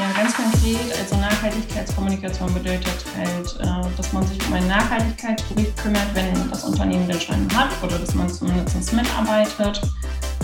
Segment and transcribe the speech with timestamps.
[0.00, 6.06] Ja, ganz konkret, also Nachhaltigkeitskommunikation bedeutet halt, äh, dass man sich um einen Nachhaltigkeitsbericht kümmert,
[6.14, 9.82] wenn das Unternehmen den schon hat oder dass man zumindest mitarbeitet.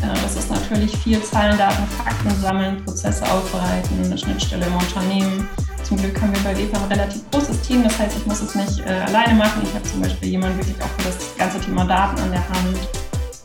[0.03, 5.49] Äh, das ist natürlich viel Zahlen, Daten, Fakten sammeln, Prozesse aufbereiten, eine Schnittstelle im Unternehmen.
[5.85, 8.55] Zum Glück haben wir bei WEPA ein relativ großes Team, das heißt, ich muss es
[8.55, 9.63] nicht äh, alleine machen.
[9.63, 12.77] Ich habe zum Beispiel jemanden wirklich auch für das ganze Thema Daten an der Hand.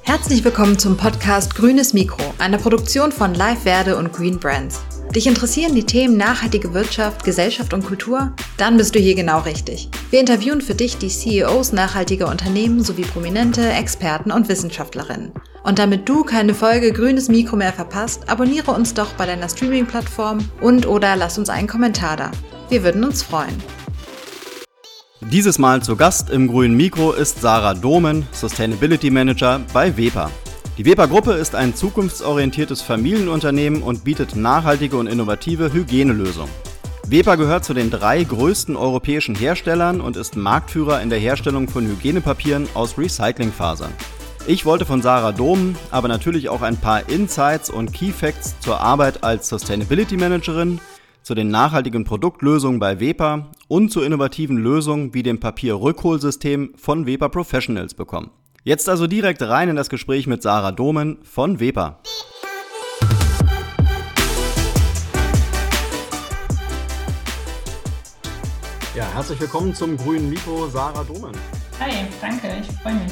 [0.01, 4.81] Herzlich willkommen zum Podcast Grünes Mikro, einer Produktion von Live Verde und Green Brands.
[5.15, 8.31] Dich interessieren die Themen nachhaltige Wirtschaft, Gesellschaft und Kultur?
[8.55, 9.89] Dann bist du hier genau richtig.
[10.09, 15.33] Wir interviewen für dich die CEOs nachhaltiger Unternehmen sowie prominente Experten und Wissenschaftlerinnen.
[15.63, 20.37] Und damit du keine Folge Grünes Mikro mehr verpasst, abonniere uns doch bei deiner Streaming-Plattform
[20.61, 22.31] und oder lass uns einen Kommentar da.
[22.69, 23.61] Wir würden uns freuen.
[25.19, 30.31] Dieses Mal zu Gast im grünen Mikro ist Sarah Domen, Sustainability Manager bei WEPA.
[30.77, 36.49] Die Weber-Gruppe ist ein zukunftsorientiertes Familienunternehmen und bietet nachhaltige und innovative Hygienelösungen.
[37.05, 41.85] Weber gehört zu den drei größten europäischen Herstellern und ist Marktführer in der Herstellung von
[41.85, 43.91] Hygienepapieren aus Recyclingfasern.
[44.47, 48.79] Ich wollte von Sarah Dom aber natürlich auch ein paar Insights und Key Facts zur
[48.79, 50.79] Arbeit als Sustainability Managerin,
[51.21, 57.27] zu den nachhaltigen Produktlösungen bei Weber und zu innovativen Lösungen wie dem Papierrückholsystem von Weber
[57.27, 58.31] Professionals bekommen.
[58.63, 61.99] Jetzt also direkt rein in das Gespräch mit Sarah Domen von Weber.
[68.95, 71.31] Ja, herzlich willkommen zum grünen Mikro, Sarah Domen.
[71.79, 73.11] Hi, danke, ich freue mich.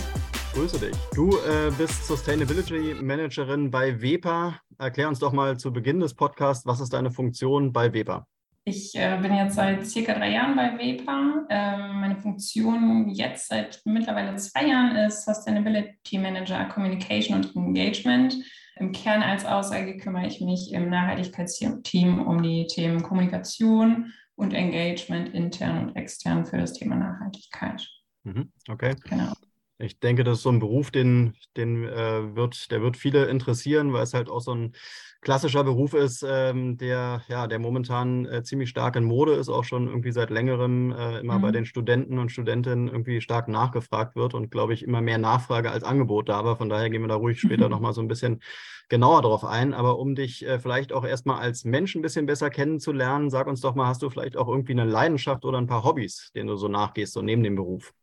[0.53, 0.95] Grüße dich.
[1.15, 4.59] Du äh, bist Sustainability Managerin bei Weber.
[4.77, 8.27] Erklär uns doch mal zu Beginn des Podcasts, was ist deine Funktion bei Weber?
[8.69, 11.47] Ich äh, bin jetzt seit circa drei Jahren bei WEPA.
[11.49, 18.35] Ähm, meine Funktion jetzt seit mittlerweile zwei Jahren ist Sustainability Manager Communication und Engagement.
[18.75, 25.33] Im Kern als Aussage kümmere ich mich im Nachhaltigkeitsteam um die Themen Kommunikation und Engagement
[25.33, 27.89] intern und extern für das Thema Nachhaltigkeit.
[28.23, 28.95] Mhm, okay.
[29.09, 29.33] Genau.
[29.81, 33.93] Ich denke, das ist so ein Beruf, den, den äh, wird, der wird viele interessieren,
[33.93, 34.73] weil es halt auch so ein
[35.21, 39.63] klassischer Beruf ist, ähm, der, ja, der momentan äh, ziemlich stark in Mode ist, auch
[39.63, 41.41] schon irgendwie seit längerem äh, immer mhm.
[41.41, 45.71] bei den Studenten und Studentinnen irgendwie stark nachgefragt wird und glaube ich immer mehr Nachfrage
[45.71, 46.57] als Angebot da war.
[46.57, 47.71] Von daher gehen wir da ruhig später mhm.
[47.71, 48.41] nochmal so ein bisschen
[48.89, 49.73] genauer drauf ein.
[49.73, 53.61] Aber um dich äh, vielleicht auch erstmal als Mensch ein bisschen besser kennenzulernen, sag uns
[53.61, 56.57] doch mal, hast du vielleicht auch irgendwie eine Leidenschaft oder ein paar Hobbys, denen du
[56.57, 57.93] so nachgehst, so neben dem Beruf?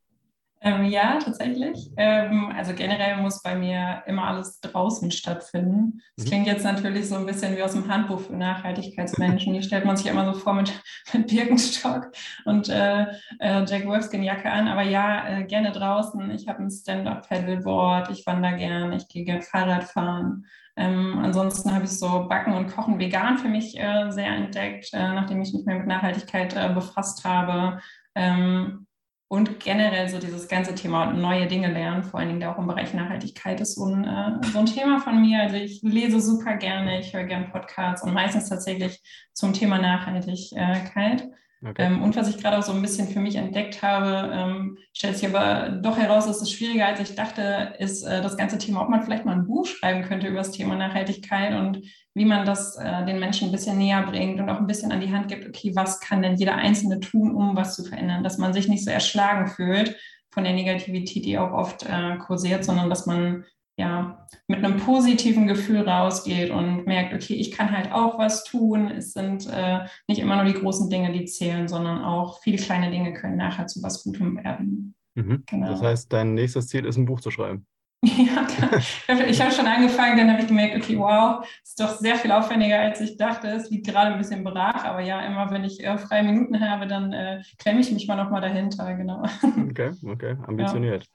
[0.63, 1.91] Ähm, ja, tatsächlich.
[1.99, 6.01] Ähm, also generell muss bei mir immer alles draußen stattfinden.
[6.17, 6.31] Das mhm.
[6.31, 9.53] klingt jetzt natürlich so ein bisschen wie aus dem Handbuch für Nachhaltigkeitsmenschen.
[9.53, 10.73] Die stellt man sich immer so vor mit,
[11.13, 12.11] mit Birkenstock
[12.47, 13.03] und äh,
[13.39, 14.67] äh, Jack Wolfskin-Jacke an.
[14.67, 16.31] Aber ja, äh, gerne draußen.
[16.31, 20.47] Ich habe ein Stand-Up-Paddleboard, ich wandere gerne, ich gehe gerne Fahrrad fahren.
[20.79, 25.13] Ähm, ansonsten habe ich so Backen und Kochen vegan für mich äh, sehr entdeckt, äh,
[25.13, 27.81] nachdem ich mich mehr mit Nachhaltigkeit äh, befasst habe.
[28.15, 28.86] Ähm,
[29.29, 32.95] und generell so dieses ganze Thema neue Dinge lernen, vor allen Dingen auch im Bereich
[32.95, 35.41] Nachhaltigkeit, ist so ein, äh, so ein Thema von mir.
[35.41, 41.29] Also ich lese super gerne, ich höre gerne Podcasts und meistens tatsächlich zum Thema Nachhaltigkeit.
[41.65, 41.87] Okay.
[41.87, 45.17] Ähm, und was ich gerade auch so ein bisschen für mich entdeckt habe, ähm, stellt
[45.17, 48.83] sich aber doch heraus, dass es schwieriger als ich dachte, ist äh, das ganze Thema,
[48.83, 51.83] ob man vielleicht mal ein Buch schreiben könnte über das Thema Nachhaltigkeit und
[52.15, 55.01] wie man das äh, den Menschen ein bisschen näher bringt und auch ein bisschen an
[55.01, 58.39] die Hand gibt, okay, was kann denn jeder Einzelne tun, um was zu verändern, dass
[58.39, 59.97] man sich nicht so erschlagen fühlt
[60.31, 63.45] von der Negativität, die auch oft äh, kursiert, sondern dass man
[63.79, 68.91] ja, mit einem positiven Gefühl rausgeht und merkt, okay, ich kann halt auch was tun.
[68.91, 72.91] Es sind äh, nicht immer nur die großen Dinge, die zählen, sondern auch viele kleine
[72.91, 74.95] Dinge können nachher zu was Gutem werden.
[75.15, 75.43] Mhm.
[75.47, 75.69] Genau.
[75.69, 77.67] Das heißt, dein nächstes Ziel ist, ein Buch zu schreiben.
[79.09, 82.33] Ja, ich habe schon angefangen, dann habe ich gemerkt, okay, wow, ist doch sehr viel
[82.33, 83.49] aufwendiger, als ich dachte.
[83.49, 86.87] Es liegt gerade ein bisschen brach, aber ja, immer wenn ich äh, freie Minuten habe,
[86.87, 89.23] dann äh, klemme ich mich mal nochmal dahinter, genau.
[89.71, 91.07] Okay, okay, ambitioniert.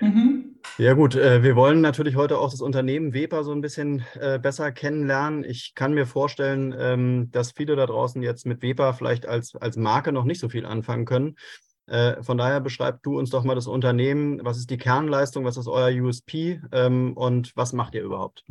[0.00, 0.56] Ja, mhm.
[0.78, 4.38] ja gut, äh, wir wollen natürlich heute auch das Unternehmen Weber so ein bisschen äh,
[4.38, 5.44] besser kennenlernen.
[5.44, 9.76] Ich kann mir vorstellen, ähm, dass viele da draußen jetzt mit Weber vielleicht als, als
[9.76, 11.36] Marke noch nicht so viel anfangen können.
[11.90, 14.40] Äh, von daher beschreib du uns doch mal das Unternehmen.
[14.44, 15.44] Was ist die Kernleistung?
[15.44, 16.60] Was ist euer USP?
[16.72, 18.44] Ähm, und was macht ihr überhaupt?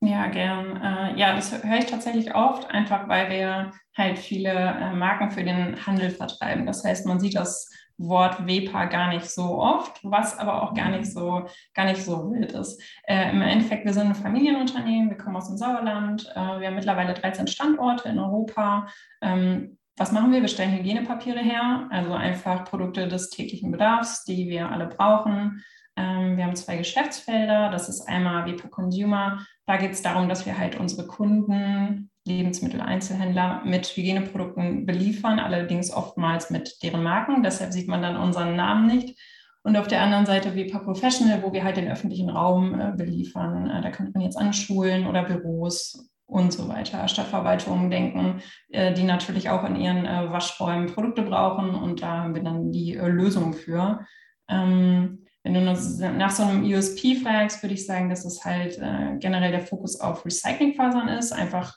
[0.00, 0.76] Ja, gern.
[0.76, 5.42] Äh, ja, das höre ich tatsächlich oft, einfach weil wir halt viele äh, Marken für
[5.42, 6.66] den Handel vertreiben.
[6.66, 10.90] Das heißt, man sieht das Wort WEPA gar nicht so oft, was aber auch gar
[10.90, 12.80] nicht so, gar nicht so wild ist.
[13.08, 16.76] Äh, Im Endeffekt, wir sind ein Familienunternehmen, wir kommen aus dem Sauerland, äh, wir haben
[16.76, 18.86] mittlerweile 13 Standorte in Europa.
[19.20, 20.40] Ähm, was machen wir?
[20.40, 25.64] Wir stellen Hygienepapiere her, also einfach Produkte des täglichen Bedarfs, die wir alle brauchen.
[25.96, 27.70] Ähm, wir haben zwei Geschäftsfelder.
[27.70, 29.44] Das ist einmal Vipo Consumer.
[29.66, 36.50] Da geht es darum, dass wir halt unsere Kunden Lebensmitteleinzelhändler mit Hygieneprodukten beliefern, allerdings oftmals
[36.50, 37.42] mit deren Marken.
[37.42, 39.18] Deshalb sieht man dann unseren Namen nicht.
[39.62, 43.68] Und auf der anderen Seite Wepa Professional, wo wir halt den öffentlichen Raum äh, beliefern.
[43.68, 48.92] Äh, da könnte man jetzt an Schulen oder Büros und so weiter, Stadtverwaltungen denken, äh,
[48.92, 51.74] die natürlich auch in ihren äh, Waschräumen Produkte brauchen.
[51.74, 54.06] Und da haben wir dann die äh, Lösung für.
[54.48, 58.78] Ähm, wenn du nach so einem USP fragst, würde ich sagen, dass es halt
[59.20, 61.74] generell der Fokus auf Recyclingfasern ist, einfach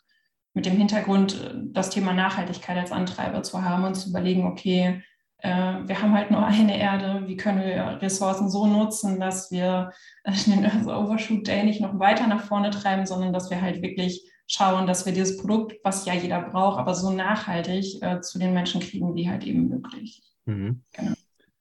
[0.54, 5.02] mit dem Hintergrund, das Thema Nachhaltigkeit als Antreiber zu haben und zu überlegen, okay,
[5.42, 9.92] wir haben halt nur eine Erde, wie können wir Ressourcen so nutzen, dass wir
[10.26, 14.88] den Overshoot Day nicht noch weiter nach vorne treiben, sondern dass wir halt wirklich schauen,
[14.88, 18.82] dass wir dieses Produkt, was ja jeder braucht, aber so nachhaltig äh, zu den Menschen
[18.82, 20.22] kriegen, wie halt eben möglich.
[20.46, 20.84] Mhm.
[20.94, 21.14] Genau.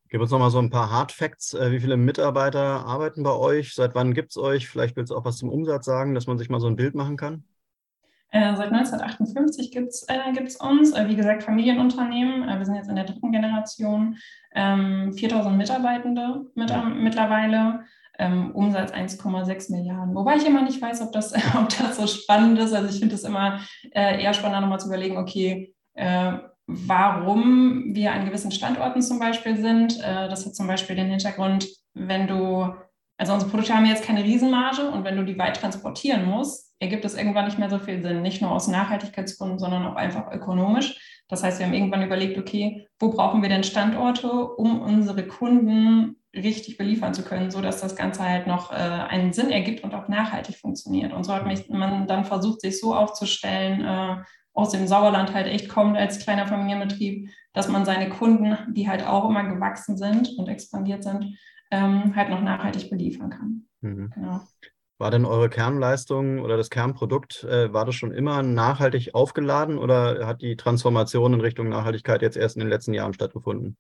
[0.09, 1.55] Gib uns noch mal so ein paar Hard Facts.
[1.55, 3.75] Wie viele Mitarbeiter arbeiten bei euch?
[3.75, 4.69] Seit wann gibt es euch?
[4.69, 6.97] Vielleicht willst du auch was zum Umsatz sagen, dass man sich mal so ein Bild
[6.97, 7.45] machen kann.
[8.33, 10.19] Äh, seit 1958 gibt es äh,
[10.61, 12.49] uns, äh, wie gesagt, Familienunternehmen.
[12.49, 14.17] Äh, wir sind jetzt in der dritten Generation.
[14.55, 17.85] Ähm, 4000 Mitarbeitende mit, mittlerweile.
[18.21, 20.15] Ähm, Umsatz 1,6 Milliarden.
[20.15, 22.75] Wobei ich immer nicht weiß, ob das, ob das so spannend ist.
[22.75, 23.61] Also ich finde es immer
[23.93, 26.33] äh, eher spannender, nochmal zu überlegen, okay, äh,
[26.67, 29.99] warum wir an gewissen Standorten zum Beispiel sind.
[29.99, 32.73] das hat zum Beispiel den Hintergrund, wenn du
[33.21, 37.05] also unsere Produkte haben jetzt keine Riesenmarge und wenn du die weit transportieren musst, ergibt
[37.05, 38.23] es irgendwann nicht mehr so viel Sinn.
[38.23, 41.23] Nicht nur aus Nachhaltigkeitsgründen, sondern auch einfach ökonomisch.
[41.29, 46.17] Das heißt, wir haben irgendwann überlegt, okay, wo brauchen wir denn Standorte, um unsere Kunden
[46.35, 50.09] richtig beliefern zu können, sodass das Ganze halt noch äh, einen Sinn ergibt und auch
[50.09, 51.13] nachhaltig funktioniert.
[51.13, 54.23] Und so hat mich, man dann versucht, sich so aufzustellen, äh,
[54.53, 59.07] aus dem Sauerland halt echt kommt als kleiner Familienbetrieb, dass man seine Kunden, die halt
[59.07, 61.39] auch immer gewachsen sind und expandiert sind,
[61.71, 63.67] ähm, halt noch nachhaltig beliefern kann.
[63.81, 64.11] Mhm.
[64.15, 64.41] Genau.
[64.99, 70.27] War denn eure Kernleistung oder das Kernprodukt, äh, war das schon immer nachhaltig aufgeladen oder
[70.27, 73.79] hat die Transformation in Richtung Nachhaltigkeit jetzt erst in den letzten Jahren stattgefunden?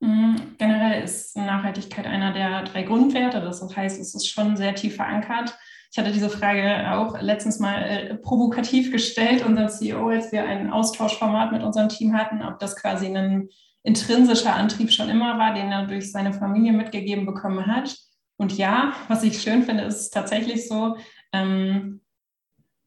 [0.00, 0.56] Mhm.
[0.58, 3.40] Generell ist Nachhaltigkeit einer der drei Grundwerte.
[3.40, 5.56] Das heißt, es ist schon sehr tief verankert.
[5.90, 10.70] Ich hatte diese Frage auch letztens mal äh, provokativ gestellt, unserem CEO, als wir ein
[10.70, 13.48] Austauschformat mit unserem Team hatten, ob das quasi ein
[13.82, 17.96] intrinsischer Antrieb schon immer war, den er durch seine Familie mitgegeben bekommen hat.
[18.36, 20.96] Und ja, was ich schön finde, ist tatsächlich so,
[21.32, 22.02] ähm,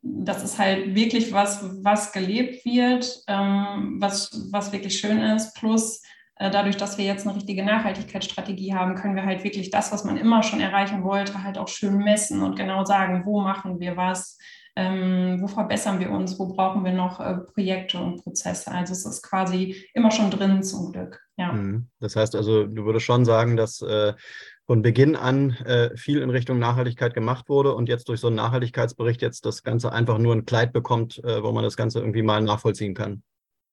[0.01, 5.55] das ist halt wirklich was, was gelebt wird, ähm, was, was wirklich schön ist.
[5.55, 6.01] Plus
[6.39, 10.15] dadurch, dass wir jetzt eine richtige Nachhaltigkeitsstrategie haben, können wir halt wirklich das, was man
[10.15, 14.37] immer schon erreichen wollte, halt auch schön messen und genau sagen, wo machen wir was,
[14.77, 18.71] ähm, wo verbessern wir uns, wo brauchen wir noch äh, Projekte und Prozesse.
[18.71, 21.19] Also es ist quasi immer schon drin zum Glück.
[21.35, 21.51] Ja.
[21.51, 21.89] Mhm.
[21.99, 24.13] Das heißt also, du würdest schon sagen, dass äh,
[24.65, 28.37] von Beginn an äh, viel in Richtung Nachhaltigkeit gemacht wurde und jetzt durch so einen
[28.37, 32.21] Nachhaltigkeitsbericht jetzt das Ganze einfach nur ein Kleid bekommt, äh, wo man das Ganze irgendwie
[32.21, 33.23] mal nachvollziehen kann.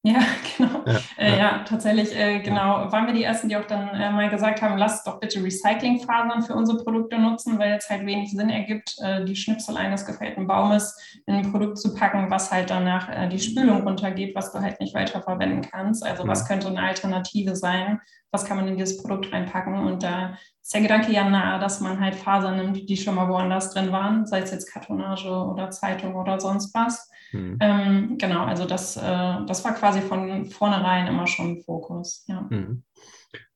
[0.02, 0.20] Ja,
[0.56, 0.84] genau.
[0.87, 1.37] Ja, äh, ja.
[1.37, 2.93] ja tatsächlich, äh, genau.
[2.93, 6.43] Waren wir die Ersten, die auch dann äh, mal gesagt haben, lasst doch bitte Recyclingfasern
[6.43, 10.46] für unsere Produkte nutzen, weil es halt wenig Sinn ergibt, äh, die Schnipsel eines gefällten
[10.46, 10.96] Baumes
[11.26, 14.81] in ein Produkt zu packen, was halt danach äh, die Spülung runtergeht, was du halt
[14.81, 16.04] nicht weiterverwenden kannst.
[16.06, 18.00] Also was könnte eine Alternative sein?
[18.31, 19.75] Was kann man in dieses Produkt reinpacken?
[19.75, 23.28] Und da ist der Gedanke ja nahe, dass man halt Fasern nimmt, die schon mal
[23.28, 27.58] woanders drin waren, sei es jetzt Kartonage oder Zeitung oder sonst was Mhm.
[27.61, 29.00] Ähm, genau, also das, äh,
[29.46, 32.25] das war quasi von vornherein immer schon Fokus.
[32.28, 32.47] Ja.
[32.50, 32.83] Mhm.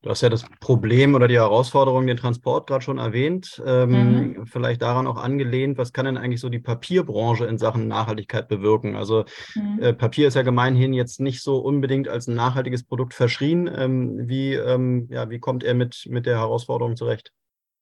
[0.02, 3.62] Du hast ja das Problem oder die Herausforderung, den Transport gerade schon erwähnt.
[3.66, 4.46] Ähm, mhm.
[4.46, 8.96] Vielleicht daran auch angelehnt, was kann denn eigentlich so die Papierbranche in Sachen Nachhaltigkeit bewirken?
[8.96, 9.24] Also
[9.54, 9.78] mhm.
[9.80, 13.70] äh, Papier ist ja gemeinhin jetzt nicht so unbedingt als ein nachhaltiges Produkt verschrien.
[13.72, 17.32] Ähm, wie, ähm, ja, wie kommt er mit, mit der Herausforderung zurecht?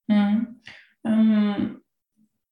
[0.08, 0.60] Mhm.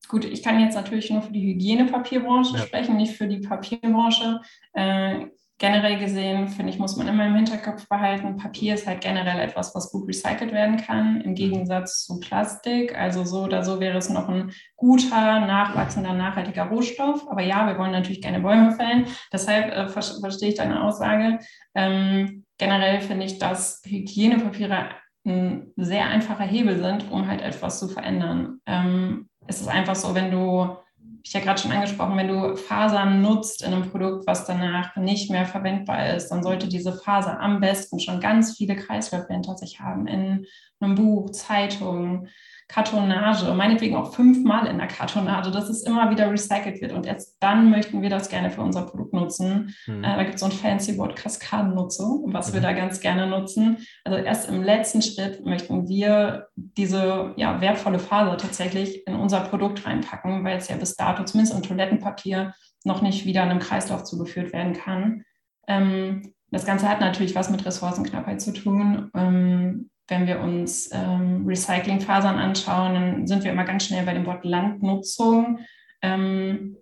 [0.08, 2.62] Gut, ich kann jetzt natürlich nur für die Hygienepapierbranche ja.
[2.62, 4.40] sprechen, nicht für die Papierbranche.
[4.72, 5.26] Äh,
[5.58, 9.74] generell gesehen, finde ich, muss man immer im Hinterkopf behalten, Papier ist halt generell etwas,
[9.74, 11.34] was gut recycelt werden kann, im mhm.
[11.34, 12.96] Gegensatz zu Plastik.
[12.96, 17.26] Also so oder so wäre es noch ein guter, nachwachsender, nachhaltiger Rohstoff.
[17.30, 19.06] Aber ja, wir wollen natürlich keine Bäume fällen.
[19.32, 21.38] Deshalb äh, ver verstehe ich deine Aussage.
[21.74, 24.90] Ähm, generell finde ich, dass Hygienepapiere
[25.24, 28.60] ein sehr einfacher Hebel sind, um halt etwas zu verändern.
[28.66, 30.76] Ähm, es ist einfach so, wenn du,
[31.22, 35.30] ich ja gerade schon angesprochen, wenn du Fasern nutzt in einem Produkt, was danach nicht
[35.30, 39.80] mehr verwendbar ist, dann sollte diese Faser am besten schon ganz viele Kreislöffel hinter sich
[39.80, 40.46] haben in
[40.80, 42.28] einem Buch, Zeitung,
[42.68, 46.92] Kartonage, meinetwegen auch fünfmal in der Kartonage, dass es immer wieder recycelt wird.
[46.92, 49.74] Und erst dann möchten wir das gerne für unser Produkt nutzen.
[49.86, 50.02] Mhm.
[50.02, 52.54] Äh, da gibt es so ein fancy Wort Kaskadennutzung, was mhm.
[52.54, 53.78] wir da ganz gerne nutzen.
[54.04, 59.86] Also erst im letzten Schritt möchten wir diese ja, wertvolle Faser tatsächlich in unser Produkt
[59.86, 62.52] reinpacken, weil es ja bis dato zumindest im Toilettenpapier
[62.84, 65.22] noch nicht wieder in einem Kreislauf zugeführt werden kann.
[65.68, 69.10] Ähm, das Ganze hat natürlich was mit Ressourcenknappheit zu tun.
[69.14, 74.26] Ähm, wenn wir uns ähm, Recyclingfasern anschauen, dann sind wir immer ganz schnell bei dem
[74.26, 75.58] Wort Landnutzung.
[76.02, 76.76] Ähm,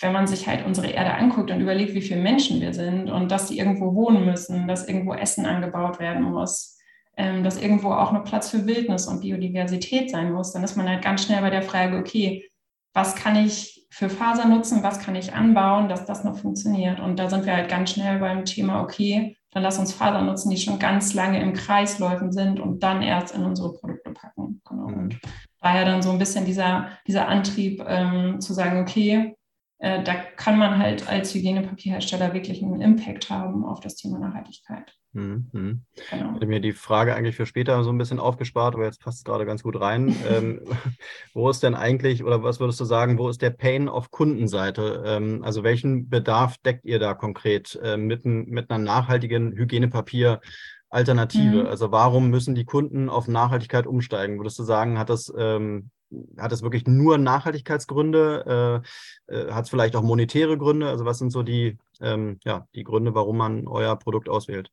[0.00, 3.30] wenn man sich halt unsere Erde anguckt und überlegt, wie viele Menschen wir sind und
[3.30, 6.78] dass die irgendwo wohnen müssen, dass irgendwo Essen angebaut werden muss,
[7.16, 10.88] ähm, dass irgendwo auch noch Platz für Wildnis und Biodiversität sein muss, dann ist man
[10.88, 12.48] halt ganz schnell bei der Frage, okay,
[12.94, 17.00] was kann ich für Faser nutzen, was kann ich anbauen, dass das noch funktioniert.
[17.00, 20.50] Und da sind wir halt ganz schnell beim Thema, okay, dann lass uns Faser nutzen,
[20.50, 24.62] die schon ganz lange im Kreisläufen sind und dann erst in unsere Produkte packen.
[24.68, 24.88] Genau.
[24.88, 24.94] Mhm.
[24.94, 25.20] Und
[25.60, 29.36] daher dann so ein bisschen dieser, dieser Antrieb ähm, zu sagen, okay,
[29.78, 34.96] äh, da kann man halt als Hygienepapierhersteller wirklich einen Impact haben auf das Thema Nachhaltigkeit.
[35.12, 35.46] Mhm.
[35.52, 35.82] Genau.
[36.10, 39.18] Ich hatte mir die Frage eigentlich für später so ein bisschen aufgespart, aber jetzt passt
[39.18, 40.14] es gerade ganz gut rein.
[40.28, 40.60] ähm,
[41.34, 45.02] wo ist denn eigentlich, oder was würdest du sagen, wo ist der Pain auf Kundenseite?
[45.06, 50.40] Ähm, also welchen Bedarf deckt ihr da konkret äh, mit, mit einer nachhaltigen Hygienepapier?
[50.88, 51.62] Alternative?
[51.62, 51.66] Mhm.
[51.66, 54.38] Also warum müssen die Kunden auf Nachhaltigkeit umsteigen?
[54.38, 55.90] Würdest du sagen, hat das ähm,
[56.36, 58.82] hat es wirklich nur Nachhaltigkeitsgründe?
[59.28, 60.88] Äh, äh, hat es vielleicht auch monetäre Gründe?
[60.88, 64.70] Also was sind so die, ähm, ja, die Gründe, warum man euer Produkt auswählt?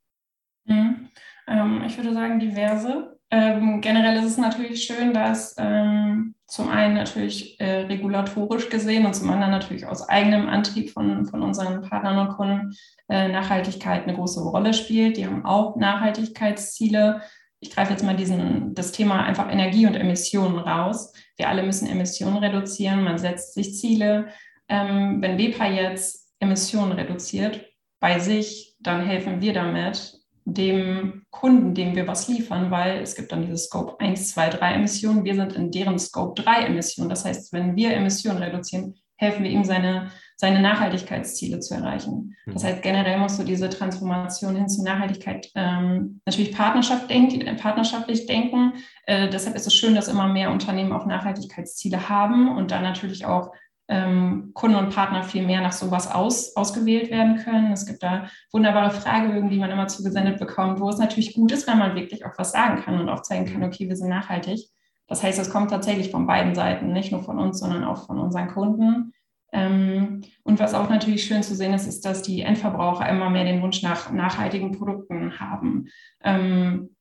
[0.69, 1.09] Mhm.
[1.47, 3.17] Ähm, ich würde sagen diverse.
[3.31, 9.13] Ähm, generell ist es natürlich schön, dass ähm, zum einen natürlich äh, regulatorisch gesehen und
[9.13, 12.75] zum anderen natürlich aus eigenem Antrieb von, von unseren Partnern und Kunden
[13.07, 15.17] äh, Nachhaltigkeit eine große Rolle spielt.
[15.17, 17.21] Die haben auch Nachhaltigkeitsziele
[17.61, 21.13] ich greife jetzt mal diesen, das Thema einfach Energie und Emissionen raus.
[21.35, 24.29] Wir alle müssen Emissionen reduzieren, man setzt sich Ziele.
[24.69, 27.65] Ähm, wenn WEPA jetzt Emissionen reduziert
[27.99, 33.31] bei sich, dann helfen wir damit dem Kunden, dem wir was liefern, weil es gibt
[33.31, 35.23] dann diese Scope 1, 2, 3 Emissionen.
[35.23, 37.09] Wir sind in deren Scope 3 Emissionen.
[37.09, 42.35] Das heißt, wenn wir Emissionen reduzieren, helfen wir ihm, seine, seine Nachhaltigkeitsziele zu erreichen.
[42.45, 42.53] Mhm.
[42.53, 48.25] Das heißt, generell musst du diese Transformation hin zur Nachhaltigkeit ähm, natürlich Partnerschaft denk, partnerschaftlich
[48.25, 48.73] denken.
[49.05, 53.25] Äh, deshalb ist es schön, dass immer mehr Unternehmen auch Nachhaltigkeitsziele haben und dann natürlich
[53.25, 53.51] auch
[53.89, 57.71] ähm, Kunden und Partner viel mehr nach sowas aus, ausgewählt werden können.
[57.71, 61.67] Es gibt da wunderbare Fragebögen, die man immer zugesendet bekommt, wo es natürlich gut ist,
[61.67, 64.69] wenn man wirklich auch was sagen kann und auch zeigen kann, okay, wir sind nachhaltig.
[65.07, 68.19] Das heißt, es kommt tatsächlich von beiden Seiten, nicht nur von uns, sondern auch von
[68.19, 69.11] unseren Kunden.
[69.51, 73.45] Ähm, und was auch natürlich schön zu sehen ist, ist, dass die Endverbraucher immer mehr
[73.45, 75.87] den Wunsch nach nachhaltigen Produkten haben.
[76.23, 76.95] Ähm,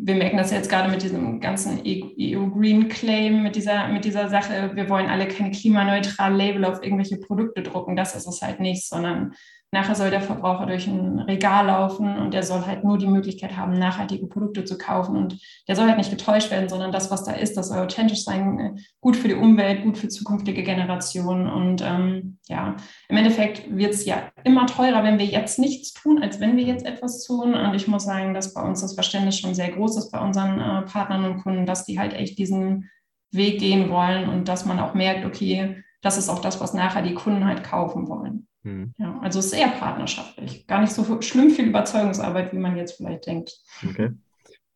[0.00, 4.28] wir merken das jetzt gerade mit diesem ganzen EU Green Claim, mit dieser, mit dieser
[4.28, 7.96] Sache, wir wollen alle keine klimaneutralen Label auf irgendwelche Produkte drucken.
[7.96, 9.34] Das ist es halt nicht, sondern
[9.70, 13.54] Nachher soll der Verbraucher durch ein Regal laufen und der soll halt nur die Möglichkeit
[13.54, 15.14] haben, nachhaltige Produkte zu kaufen.
[15.14, 18.24] Und der soll halt nicht getäuscht werden, sondern das, was da ist, das soll authentisch
[18.24, 21.50] sein, äh, gut für die Umwelt, gut für zukünftige Generationen.
[21.50, 22.76] Und ähm, ja,
[23.10, 26.64] im Endeffekt wird es ja immer teurer, wenn wir jetzt nichts tun, als wenn wir
[26.64, 27.54] jetzt etwas tun.
[27.54, 30.60] Und ich muss sagen, dass bei uns das Verständnis schon sehr groß ist bei unseren
[30.60, 32.88] äh, Partnern und Kunden, dass die halt echt diesen
[33.32, 37.02] Weg gehen wollen und dass man auch merkt, okay, das ist auch das, was nachher
[37.02, 38.47] die Kunden halt kaufen wollen.
[38.62, 38.94] Mhm.
[38.98, 40.66] Ja, also sehr partnerschaftlich.
[40.66, 43.52] Gar nicht so schlimm viel Überzeugungsarbeit, wie man jetzt vielleicht denkt.
[43.88, 44.10] Okay.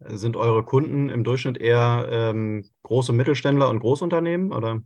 [0.00, 4.82] Sind eure Kunden im Durchschnitt eher ähm, große Mittelständler und Großunternehmen oder?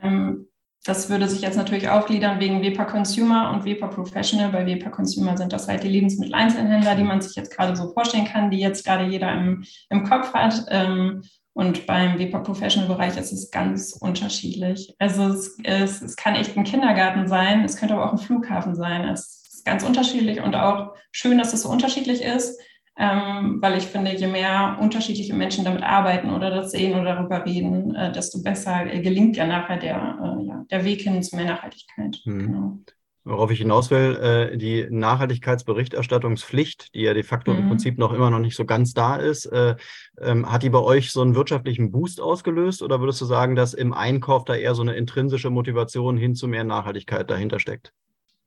[0.00, 0.48] Ähm,
[0.84, 4.50] das würde sich jetzt natürlich aufgliedern wegen WEPA Consumer und WEPA Professional.
[4.50, 8.24] Bei WEPA Consumer sind das halt die Lebensmitteleinzelhändler, die man sich jetzt gerade so vorstellen
[8.24, 10.64] kann, die jetzt gerade jeder im, im Kopf hat.
[10.70, 11.22] Ähm,
[11.54, 14.94] und beim WEPA Professional Bereich ist es ganz unterschiedlich.
[14.98, 18.74] Also es, es, es, kann echt ein Kindergarten sein, es könnte aber auch ein Flughafen
[18.74, 19.08] sein.
[19.08, 22.58] Es ist ganz unterschiedlich und auch schön, dass es so unterschiedlich ist,
[22.98, 27.44] ähm, weil ich finde, je mehr unterschiedliche Menschen damit arbeiten oder das sehen oder darüber
[27.44, 31.36] reden, äh, desto besser äh, gelingt ja nachher der, äh, ja, der Weg hin zu
[31.36, 32.18] mehr Nachhaltigkeit.
[32.24, 32.38] Mhm.
[32.38, 32.78] Genau.
[33.24, 37.58] Worauf ich hinaus will, äh, die Nachhaltigkeitsberichterstattungspflicht, die ja de facto mhm.
[37.60, 39.76] im Prinzip noch immer noch nicht so ganz da ist, äh,
[40.20, 43.74] ähm, hat die bei euch so einen wirtschaftlichen Boost ausgelöst oder würdest du sagen, dass
[43.74, 47.92] im Einkauf da eher so eine intrinsische Motivation hin zu mehr Nachhaltigkeit dahinter steckt?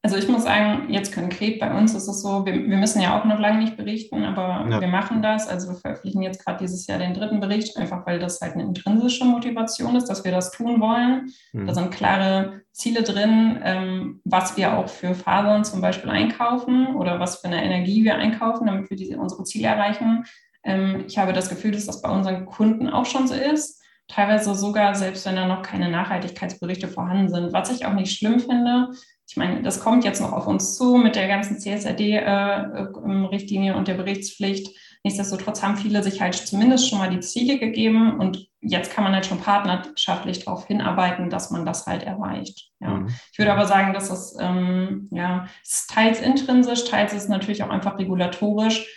[0.06, 3.20] Also ich muss sagen, jetzt konkret bei uns ist es so, wir, wir müssen ja
[3.20, 4.80] auch noch lange nicht berichten, aber ja.
[4.80, 5.48] wir machen das.
[5.48, 8.66] Also wir veröffentlichen jetzt gerade dieses Jahr den dritten Bericht, einfach weil das halt eine
[8.66, 11.32] intrinsische Motivation ist, dass wir das tun wollen.
[11.54, 11.66] Mhm.
[11.66, 17.20] Da sind klare Ziele drin, ähm, was wir auch für Fasern zum Beispiel einkaufen oder
[17.20, 20.24] was für eine Energie wir einkaufen, damit wir diese, unsere Ziele erreichen.
[20.64, 23.82] Ähm, ich habe das Gefühl, dass das bei unseren Kunden auch schon so ist.
[24.08, 28.40] Teilweise sogar, selbst wenn da noch keine Nachhaltigkeitsberichte vorhanden sind, was ich auch nicht schlimm
[28.40, 28.90] finde.
[29.27, 33.88] Ich meine, das kommt jetzt noch auf uns zu mit der ganzen CSRD-Richtlinie äh, und
[33.88, 34.75] der Berichtspflicht.
[35.03, 39.13] Nichtsdestotrotz haben viele sich halt zumindest schon mal die Ziele gegeben und jetzt kann man
[39.13, 42.72] halt schon partnerschaftlich darauf hinarbeiten, dass man das halt erreicht.
[42.79, 42.89] Ja.
[42.89, 43.10] Mhm.
[43.32, 47.70] Ich würde aber sagen, dass das ähm, ja, ist teils intrinsisch, teils ist natürlich auch
[47.70, 48.88] einfach regulatorisch,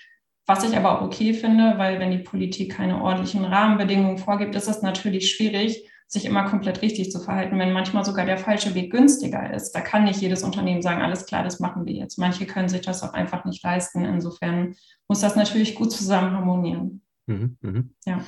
[0.46, 4.66] was ich aber auch okay finde, weil wenn die Politik keine ordentlichen Rahmenbedingungen vorgibt, ist
[4.66, 8.90] es natürlich schwierig, sich immer komplett richtig zu verhalten, wenn manchmal sogar der falsche Weg
[8.90, 9.72] günstiger ist.
[9.72, 12.18] Da kann nicht jedes Unternehmen sagen, alles klar, das machen wir jetzt.
[12.18, 14.06] Manche können sich das auch einfach nicht leisten.
[14.06, 14.74] Insofern
[15.06, 17.02] muss das natürlich gut zusammen harmonieren.
[17.26, 17.82] Mhm, mh.
[18.06, 18.24] Ja.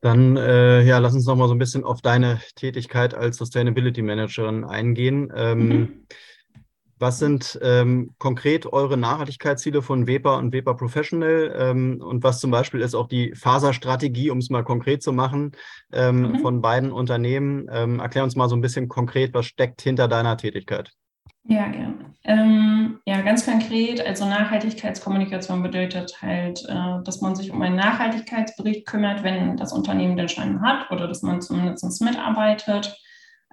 [0.00, 4.00] Dann äh, ja, lass uns noch mal so ein bisschen auf deine Tätigkeit als Sustainability
[4.02, 5.30] Managerin eingehen.
[5.34, 6.06] Ähm, mhm.
[6.98, 11.54] Was sind ähm, konkret eure Nachhaltigkeitsziele von Weber und Weber Professional?
[11.56, 15.52] Ähm, und was zum Beispiel ist auch die Faserstrategie, um es mal konkret zu machen,
[15.92, 16.38] ähm, mhm.
[16.40, 17.66] von beiden Unternehmen?
[17.70, 20.92] Ähm, erklär uns mal so ein bisschen konkret, was steckt hinter deiner Tätigkeit?
[21.46, 22.14] Ja, gerne.
[22.24, 28.86] Ähm, ja, ganz konkret, also Nachhaltigkeitskommunikation bedeutet halt, äh, dass man sich um einen Nachhaltigkeitsbericht
[28.86, 32.96] kümmert, wenn das Unternehmen den Schein hat oder dass man zumindest mitarbeitet.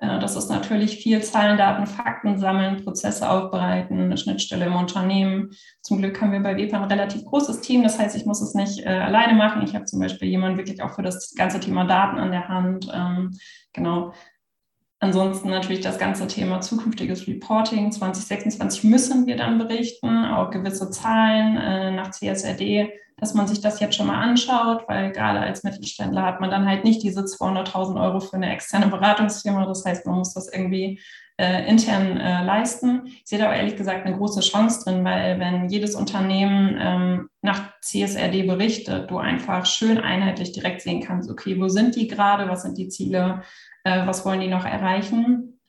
[0.02, 5.52] Äh, das ist natürlich viel Zahlen, Daten, Fakten sammeln, Prozesse aufbereiten, eine Schnittstelle im Unternehmen.
[5.82, 7.84] Zum Glück haben wir bei WEPA ein relativ großes Team.
[7.84, 9.62] Das heißt, ich muss es nicht äh, alleine machen.
[9.64, 12.92] Ich habe zum Beispiel jemanden wirklich auch für das ganze Thema Daten an der Hand.
[12.94, 13.38] Ähm,
[13.72, 14.14] genau.
[15.02, 17.92] Ansonsten natürlich das ganze Thema zukünftiges Reporting.
[17.92, 22.92] 2026 müssen wir dann berichten, auch gewisse Zahlen äh, nach CSRD
[23.22, 26.68] dass man sich das jetzt schon mal anschaut, weil gerade als Mittelständler hat man dann
[26.68, 29.68] halt nicht diese 200.000 Euro für eine externe Beratungsfirma.
[29.68, 31.00] Das heißt, man muss das irgendwie
[31.38, 33.04] äh, intern äh, leisten.
[33.06, 37.30] Ich sehe da aber ehrlich gesagt eine große Chance drin, weil wenn jedes Unternehmen ähm,
[37.44, 42.50] nach CSRD berichtet, du einfach schön einheitlich direkt sehen kannst, okay, wo sind die gerade,
[42.50, 43.44] was sind die Ziele,
[43.84, 45.60] äh, was wollen die noch erreichen.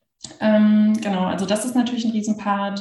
[0.40, 2.81] Ähm, genau, also das ist natürlich ein Riesenpart.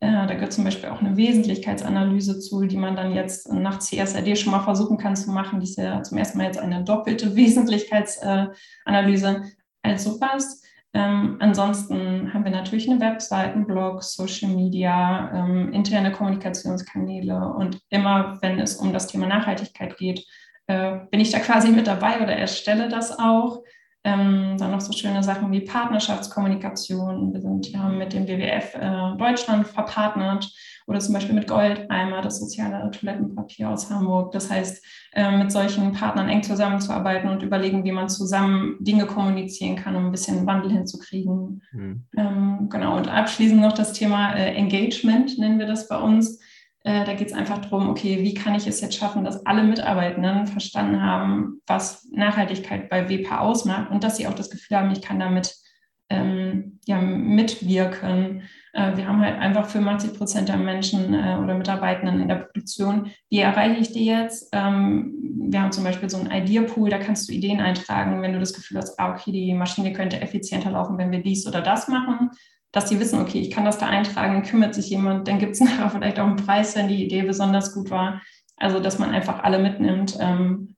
[0.00, 4.36] Äh, da gehört zum Beispiel auch eine Wesentlichkeitsanalyse zu, die man dann jetzt nach CSRD
[4.36, 5.60] schon mal versuchen kann zu machen.
[5.60, 9.42] Die ist ja zum ersten Mal jetzt eine doppelte Wesentlichkeitsanalyse
[9.82, 10.62] als sowas.
[10.92, 17.80] Ähm, ansonsten haben wir natürlich eine Webseite, einen Blog, Social Media, ähm, interne Kommunikationskanäle und
[17.90, 20.26] immer, wenn es um das Thema Nachhaltigkeit geht,
[20.66, 23.62] äh, bin ich da quasi mit dabei oder erstelle das auch.
[24.02, 27.34] Ähm, dann noch so schöne Sachen wie Partnerschaftskommunikation.
[27.34, 30.50] Wir sind ja mit dem WWF äh, Deutschland verpartnert
[30.86, 34.32] oder zum Beispiel mit Goldeimer, das soziale Toilettenpapier aus Hamburg.
[34.32, 39.76] Das heißt, äh, mit solchen Partnern eng zusammenzuarbeiten und überlegen, wie man zusammen Dinge kommunizieren
[39.76, 41.62] kann, um ein bisschen Wandel hinzukriegen.
[41.72, 42.04] Mhm.
[42.16, 46.40] Ähm, genau, und abschließend noch das Thema äh, Engagement, nennen wir das bei uns.
[46.82, 49.62] Äh, da geht es einfach darum, okay, wie kann ich es jetzt schaffen, dass alle
[49.64, 54.90] Mitarbeitenden verstanden haben, was Nachhaltigkeit bei WPA ausmacht und dass sie auch das Gefühl haben,
[54.90, 55.54] ich kann damit
[56.08, 58.42] ähm, ja, mitwirken.
[58.72, 63.10] Äh, wir haben halt einfach 85 Prozent der Menschen äh, oder Mitarbeitenden in der Produktion.
[63.28, 64.48] Wie erreiche ich die jetzt?
[64.52, 65.14] Ähm,
[65.50, 68.54] wir haben zum Beispiel so einen Idea-Pool, da kannst du Ideen eintragen, wenn du das
[68.54, 72.30] Gefühl hast, ah, okay, die Maschine könnte effizienter laufen, wenn wir dies oder das machen
[72.72, 75.60] dass sie wissen, okay, ich kann das da eintragen, kümmert sich jemand, dann gibt es
[75.60, 78.22] nachher vielleicht auch einen Preis, wenn die Idee besonders gut war.
[78.56, 80.18] Also, dass man einfach alle mitnimmt.
[80.20, 80.76] Ähm,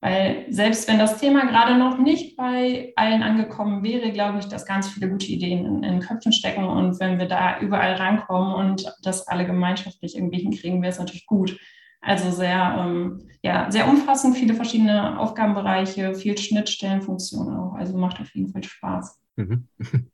[0.00, 4.66] weil selbst wenn das Thema gerade noch nicht bei allen angekommen wäre, glaube ich, dass
[4.66, 6.64] ganz viele gute Ideen in, in Köpfen stecken.
[6.64, 11.26] Und wenn wir da überall rankommen und das alle gemeinschaftlich irgendwie hinkriegen, wäre es natürlich
[11.26, 11.58] gut.
[12.02, 17.74] Also sehr, ähm, ja, sehr umfassend, viele verschiedene Aufgabenbereiche, viel Schnittstellenfunktionen auch.
[17.74, 19.18] Also macht auf jeden Fall Spaß.
[19.36, 19.68] Mhm.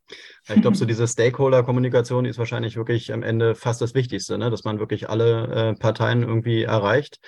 [0.49, 4.51] Ich glaube, so diese Stakeholder-Kommunikation ist wahrscheinlich wirklich am Ende fast das Wichtigste, ne?
[4.51, 7.21] dass man wirklich alle äh, Parteien irgendwie erreicht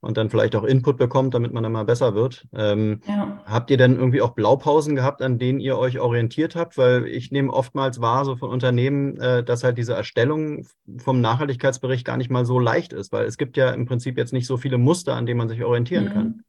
[0.00, 2.46] und dann vielleicht auch Input bekommt, damit man dann mal besser wird.
[2.54, 3.42] Ähm, ja.
[3.46, 6.78] Habt ihr denn irgendwie auch Blaupausen gehabt, an denen ihr euch orientiert habt?
[6.78, 10.66] Weil ich nehme oftmals wahr, so von Unternehmen, äh, dass halt diese Erstellung
[10.98, 14.32] vom Nachhaltigkeitsbericht gar nicht mal so leicht ist, weil es gibt ja im Prinzip jetzt
[14.32, 16.12] nicht so viele Muster, an denen man sich orientieren mhm.
[16.12, 16.44] kann.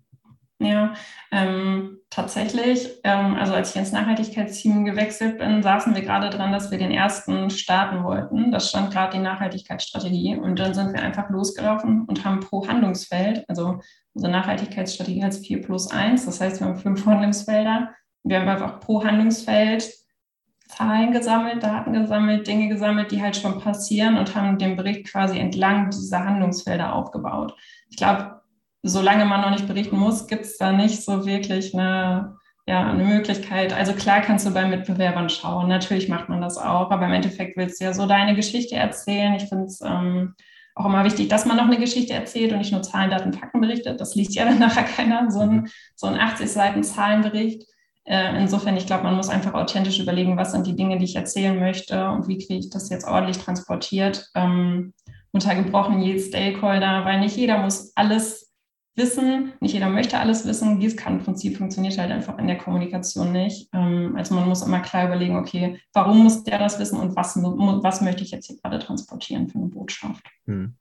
[0.61, 0.93] Ja,
[1.31, 2.99] ähm, tatsächlich.
[3.05, 6.91] Ähm, also als ich ins Nachhaltigkeitsteam gewechselt bin, saßen wir gerade dran, dass wir den
[6.91, 8.51] ersten starten wollten.
[8.51, 10.35] Das stand gerade die Nachhaltigkeitsstrategie.
[10.35, 13.79] Und dann sind wir einfach losgelaufen und haben pro Handlungsfeld, also
[14.13, 17.91] unsere Nachhaltigkeitsstrategie heißt 4 plus 1, das heißt, wir haben fünf Handlungsfelder.
[18.23, 19.89] Wir haben einfach pro Handlungsfeld
[20.67, 25.39] Zahlen gesammelt, Daten gesammelt, Dinge gesammelt, die halt schon passieren und haben den Bericht quasi
[25.39, 27.55] entlang dieser Handlungsfelder aufgebaut.
[27.89, 28.41] Ich glaube,
[28.83, 32.37] solange man noch nicht berichten muss, gibt es da nicht so wirklich eine,
[32.67, 33.73] ja, eine Möglichkeit.
[33.73, 37.57] Also klar kannst du bei Mitbewerbern schauen, natürlich macht man das auch, aber im Endeffekt
[37.57, 39.33] willst du ja so deine Geschichte erzählen.
[39.35, 40.35] Ich finde es ähm,
[40.75, 43.59] auch immer wichtig, dass man noch eine Geschichte erzählt und nicht nur Zahlen, Daten, Fakten
[43.59, 43.99] berichtet.
[43.99, 47.63] Das liest ja dann nachher keiner, so ein, so ein 80 Seiten Zahlenbericht.
[48.05, 51.15] Äh, insofern, ich glaube, man muss einfach authentisch überlegen, was sind die Dinge, die ich
[51.15, 54.29] erzählen möchte und wie kriege ich das jetzt ordentlich transportiert.
[54.35, 54.93] Ähm,
[55.31, 58.48] untergebrochen, je Stakeholder, weil nicht jeder muss alles
[58.99, 60.79] wissen, nicht jeder möchte alles wissen.
[60.79, 63.69] Gießkannenprinzip funktioniert halt einfach in der Kommunikation nicht.
[63.73, 67.35] Ähm, also man muss immer klar überlegen, okay, warum muss der das wissen und was,
[67.35, 70.23] was möchte ich jetzt hier gerade transportieren für eine Botschaft.
[70.45, 70.75] Hm.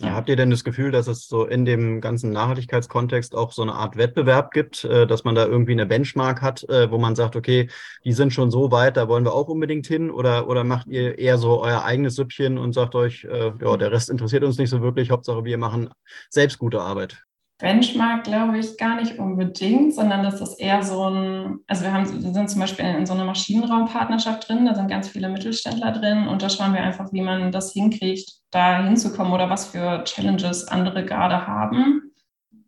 [0.00, 0.12] Ja.
[0.12, 3.74] Habt ihr denn das Gefühl, dass es so in dem ganzen Nachhaltigkeitskontext auch so eine
[3.74, 7.34] Art Wettbewerb gibt, äh, dass man da irgendwie eine Benchmark hat, äh, wo man sagt,
[7.34, 7.68] okay,
[8.04, 10.12] die sind schon so weit, da wollen wir auch unbedingt hin?
[10.12, 13.90] Oder, oder macht ihr eher so euer eigenes Süppchen und sagt euch, äh, ja, der
[13.90, 15.90] Rest interessiert uns nicht so wirklich, Hauptsache wir machen
[16.30, 17.24] selbst gute Arbeit?
[17.58, 22.22] Benchmark glaube ich gar nicht unbedingt, sondern das ist eher so ein, also wir, haben,
[22.22, 26.28] wir sind zum Beispiel in, so einer Maschinenraumpartnerschaft drin, da sind ganz viele Mittelständler drin
[26.28, 30.68] und da schauen wir einfach, wie man das hinkriegt, da hinzukommen oder was für Challenges
[30.68, 32.12] andere gerade haben.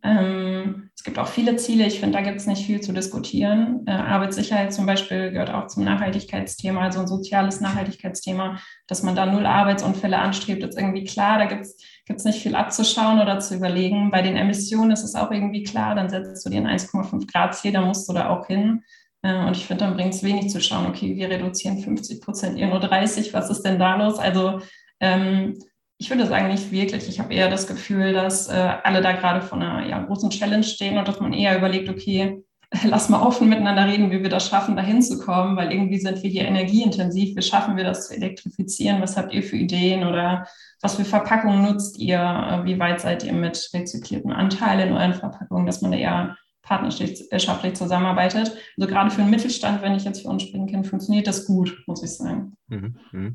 [0.02, 3.84] Ähm, es gibt auch viele Ziele, ich finde, da gibt es nicht viel zu diskutieren.
[3.86, 9.24] Äh, Arbeitssicherheit zum Beispiel gehört auch zum Nachhaltigkeitsthema, also ein soziales Nachhaltigkeitsthema, dass man da
[9.24, 14.10] null Arbeitsunfälle anstrebt, ist irgendwie klar, da gibt es nicht viel abzuschauen oder zu überlegen.
[14.10, 17.54] Bei den Emissionen ist es auch irgendwie klar, dann setzt du dir ein 1,5 Grad
[17.54, 18.82] Ziel, dann musst du da auch hin.
[19.22, 22.58] Äh, und ich finde, dann bringt es wenig zu schauen, okay, wir reduzieren 50 Prozent,
[22.58, 24.18] ihr nur 30, was ist denn da los?
[24.18, 24.60] Also
[25.00, 25.56] ähm,
[26.00, 27.08] ich würde sagen, nicht wirklich.
[27.10, 28.52] Ich habe eher das Gefühl, dass äh,
[28.84, 32.42] alle da gerade vor einer ja, großen Challenge stehen und dass man eher überlegt, okay,
[32.84, 36.30] lass mal offen miteinander reden, wie wir das schaffen, da hinzukommen, weil irgendwie sind wir
[36.30, 37.36] hier energieintensiv.
[37.36, 39.02] Wie schaffen wir das zu elektrifizieren?
[39.02, 40.46] Was habt ihr für Ideen oder
[40.80, 42.18] was für Verpackungen nutzt ihr?
[42.18, 46.36] Äh, wie weit seid ihr mit rezyklierten Anteilen in euren Verpackungen, dass man da eher
[46.62, 48.56] partnerschaftlich zusammenarbeitet?
[48.78, 51.84] Also gerade für den Mittelstand, wenn ich jetzt für uns springen kann, funktioniert das gut,
[51.86, 52.56] muss ich sagen.
[52.68, 53.30] Mhm, mh.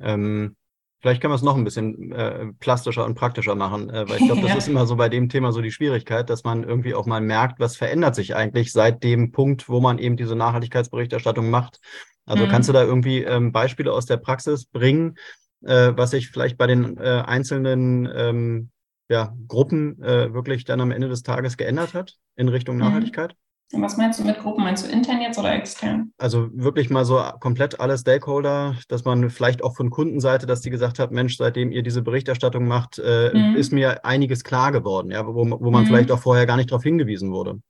[0.00, 0.56] ähm
[1.02, 4.26] Vielleicht können wir es noch ein bisschen äh, plastischer und praktischer machen, äh, weil ich
[4.26, 4.56] glaube, das ja.
[4.56, 7.58] ist immer so bei dem Thema so die Schwierigkeit, dass man irgendwie auch mal merkt,
[7.58, 11.80] was verändert sich eigentlich seit dem Punkt, wo man eben diese Nachhaltigkeitsberichterstattung macht.
[12.24, 12.50] Also mhm.
[12.50, 15.16] kannst du da irgendwie ähm, Beispiele aus der Praxis bringen,
[15.64, 18.70] äh, was sich vielleicht bei den äh, einzelnen ähm,
[19.08, 22.82] ja, Gruppen äh, wirklich dann am Ende des Tages geändert hat in Richtung mhm.
[22.82, 23.34] Nachhaltigkeit?
[23.74, 24.64] Was meinst du mit Gruppen?
[24.64, 26.12] Meinst du intern jetzt oder extern?
[26.18, 30.70] Also wirklich mal so komplett alle Stakeholder, dass man vielleicht auch von Kundenseite, dass die
[30.70, 33.56] gesagt hat, Mensch, seitdem ihr diese Berichterstattung macht, äh, mhm.
[33.56, 35.86] ist mir einiges klar geworden, ja, wo, wo man mhm.
[35.86, 37.60] vielleicht auch vorher gar nicht darauf hingewiesen wurde.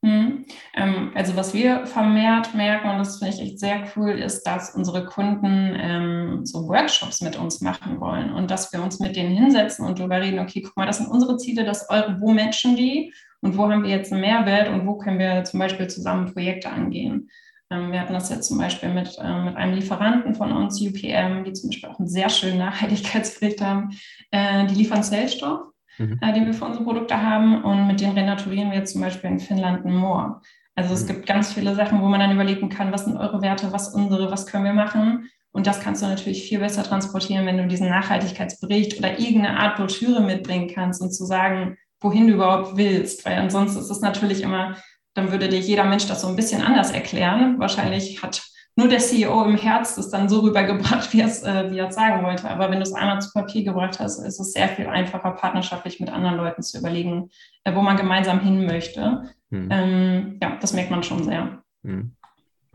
[0.00, 0.44] Mhm.
[0.74, 4.76] Ähm, also was wir vermehrt merken, und das finde ich echt sehr cool, ist, dass
[4.76, 9.36] unsere Kunden ähm, so Workshops mit uns machen wollen und dass wir uns mit denen
[9.36, 12.76] hinsetzen und darüber reden, okay, guck mal, das sind unsere Ziele, das eure, wo matchen
[12.76, 16.32] die und wo haben wir jetzt einen Mehrwert und wo können wir zum Beispiel zusammen
[16.32, 17.30] Projekte angehen.
[17.70, 21.44] Ähm, wir hatten das jetzt zum Beispiel mit, äh, mit einem Lieferanten von uns, UPM,
[21.44, 23.90] die zum Beispiel auch einen sehr schönen Nachhaltigkeitsbericht haben.
[24.30, 25.60] Äh, die liefern Zellstoff,
[25.98, 26.18] mhm.
[26.20, 29.30] äh, den wir für unsere Produkte haben und mit denen renaturieren wir jetzt zum Beispiel
[29.30, 30.40] in Finnland ein Moor.
[30.74, 31.08] Also es mhm.
[31.08, 34.30] gibt ganz viele Sachen, wo man dann überlegen kann, was sind eure Werte, was unsere,
[34.30, 35.28] was können wir machen.
[35.50, 39.76] Und das kannst du natürlich viel besser transportieren, wenn du diesen Nachhaltigkeitsbericht oder irgendeine Art
[39.76, 43.24] Broschüre mitbringen kannst und zu sagen, wohin du überhaupt willst.
[43.24, 44.76] Weil ansonsten ist es natürlich immer,
[45.14, 47.58] dann würde dir jeder Mensch das so ein bisschen anders erklären.
[47.58, 48.42] Wahrscheinlich hat
[48.76, 51.88] nur der CEO im Herz das dann so rübergebracht, wie er es, äh, wie er
[51.88, 52.48] es sagen wollte.
[52.48, 55.98] Aber wenn du es einmal zu Papier gebracht hast, ist es sehr viel einfacher, partnerschaftlich
[55.98, 57.30] mit anderen Leuten zu überlegen,
[57.64, 59.34] äh, wo man gemeinsam hin möchte.
[59.50, 59.68] Hm.
[59.70, 61.62] Ähm, ja, das merkt man schon sehr.
[61.84, 62.12] Hm.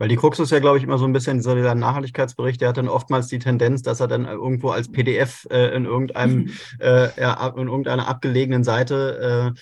[0.04, 2.76] Weil die Krux ist ja, glaube ich, immer so ein bisschen dieser Nachhaltigkeitsbericht, der hat
[2.76, 6.50] dann oftmals die Tendenz, dass er dann irgendwo als PDF äh, in irgendeinem, mhm.
[6.78, 9.60] äh, in irgendeiner abgelegenen Seite äh,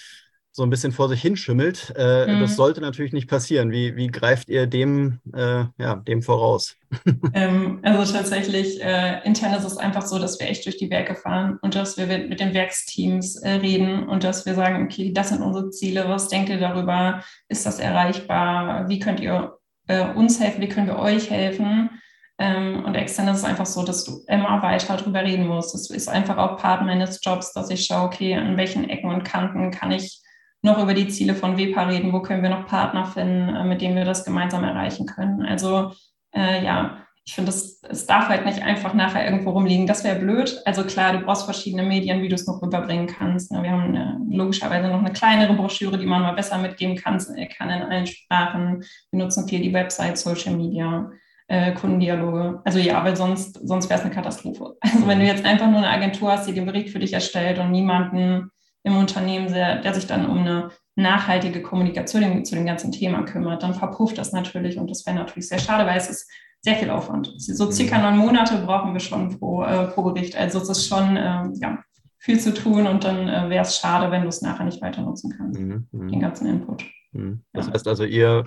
[0.50, 1.94] so ein bisschen vor sich hinschimmelt.
[1.96, 2.40] Äh, mhm.
[2.40, 3.70] Das sollte natürlich nicht passieren.
[3.70, 6.76] Wie, wie greift ihr dem, äh, ja, dem voraus?
[7.34, 11.14] Ähm, also tatsächlich, äh, intern ist es einfach so, dass wir echt durch die Werke
[11.14, 15.30] fahren und dass wir mit den Werksteams äh, reden und dass wir sagen, okay, das
[15.30, 17.22] sind unsere Ziele, was denkt ihr darüber?
[17.48, 18.88] Ist das erreichbar?
[18.88, 19.56] Wie könnt ihr
[19.88, 21.90] äh, uns helfen, wie können wir euch helfen.
[22.38, 25.74] Ähm, und extern ist es einfach so, dass du immer weiter darüber reden musst.
[25.74, 29.24] Das ist einfach auch Part meines Jobs, dass ich schaue, okay, an welchen Ecken und
[29.24, 30.20] Kanten kann ich
[30.62, 33.80] noch über die Ziele von WEPA reden, wo können wir noch Partner finden, äh, mit
[33.80, 35.42] denen wir das gemeinsam erreichen können.
[35.42, 35.92] Also
[36.34, 39.86] äh, ja, ich finde, es, darf halt nicht einfach nachher irgendwo rumliegen.
[39.86, 40.60] Das wäre blöd.
[40.64, 43.52] Also klar, du brauchst verschiedene Medien, wie du es noch rüberbringen kannst.
[43.52, 47.70] Wir haben eine, logischerweise noch eine kleinere Broschüre, die man mal besser mitgeben kann, kann
[47.70, 48.84] in allen Sprachen.
[49.10, 51.10] Wir nutzen viel die Website, Social Media,
[51.46, 52.60] äh, Kundendialoge.
[52.64, 54.76] Also ja, weil sonst, sonst wäre es eine Katastrophe.
[54.80, 57.58] Also wenn du jetzt einfach nur eine Agentur hast, die den Bericht für dich erstellt
[57.60, 58.50] und niemanden
[58.82, 63.62] im Unternehmen, der, der sich dann um eine nachhaltige Kommunikation zu dem ganzen Thema kümmert,
[63.62, 66.28] dann verpufft das natürlich und das wäre natürlich sehr schade, weil es ist
[66.62, 67.34] sehr viel Aufwand.
[67.36, 68.02] So circa mhm.
[68.04, 70.36] neun Monate brauchen wir schon pro, äh, pro Bericht.
[70.36, 71.78] Also es ist schon, äh, ja,
[72.18, 75.02] viel zu tun und dann äh, wäre es schade, wenn du es nachher nicht weiter
[75.02, 76.08] nutzen kannst, mhm, mhm.
[76.08, 76.84] den ganzen Input.
[77.10, 77.42] Mhm.
[77.52, 78.44] Das heißt also, ihr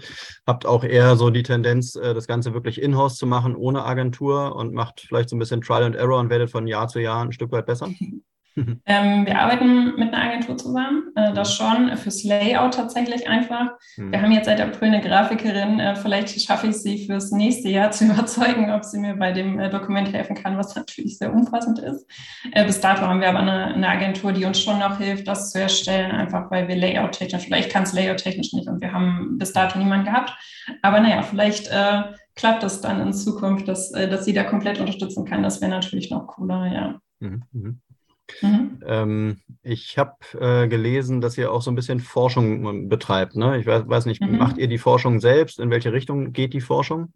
[0.47, 4.55] habt auch eher so die Tendenz, äh, das Ganze wirklich in-house zu machen, ohne Agentur
[4.55, 7.21] und macht vielleicht so ein bisschen Trial and Error und werdet von Jahr zu Jahr
[7.21, 7.89] ein Stück weit besser?
[8.87, 13.71] Ähm, wir arbeiten mit einer Agentur zusammen, äh, das schon fürs Layout tatsächlich einfach.
[13.97, 14.11] Mhm.
[14.11, 17.91] Wir haben jetzt seit April eine Grafikerin, äh, vielleicht schaffe ich sie fürs nächste Jahr
[17.95, 21.79] zu überzeugen, ob sie mir bei dem äh, Dokument helfen kann, was natürlich sehr umfassend
[21.79, 22.05] ist.
[22.51, 25.51] Äh, bis dato haben wir aber eine, eine, Agentur, die uns schon noch hilft, das
[25.51, 29.53] zu erstellen, einfach weil wir Layout-technisch, ich kann es Layout-technisch nicht und wir haben bis
[29.53, 30.33] dato niemanden gehabt.
[30.81, 32.03] Aber naja, vielleicht äh,
[32.35, 35.43] klappt es dann in Zukunft, dass, äh, dass sie da komplett unterstützen kann.
[35.43, 36.99] Das wäre natürlich noch cooler, ja.
[37.19, 37.81] Mhm.
[38.41, 38.79] Mhm.
[38.85, 43.35] Ähm, ich habe äh, gelesen, dass ihr auch so ein bisschen Forschung ähm, betreibt.
[43.35, 43.57] Ne?
[43.57, 44.37] Ich weiß, weiß nicht, mhm.
[44.37, 45.59] macht ihr die Forschung selbst?
[45.59, 47.13] In welche Richtung geht die Forschung?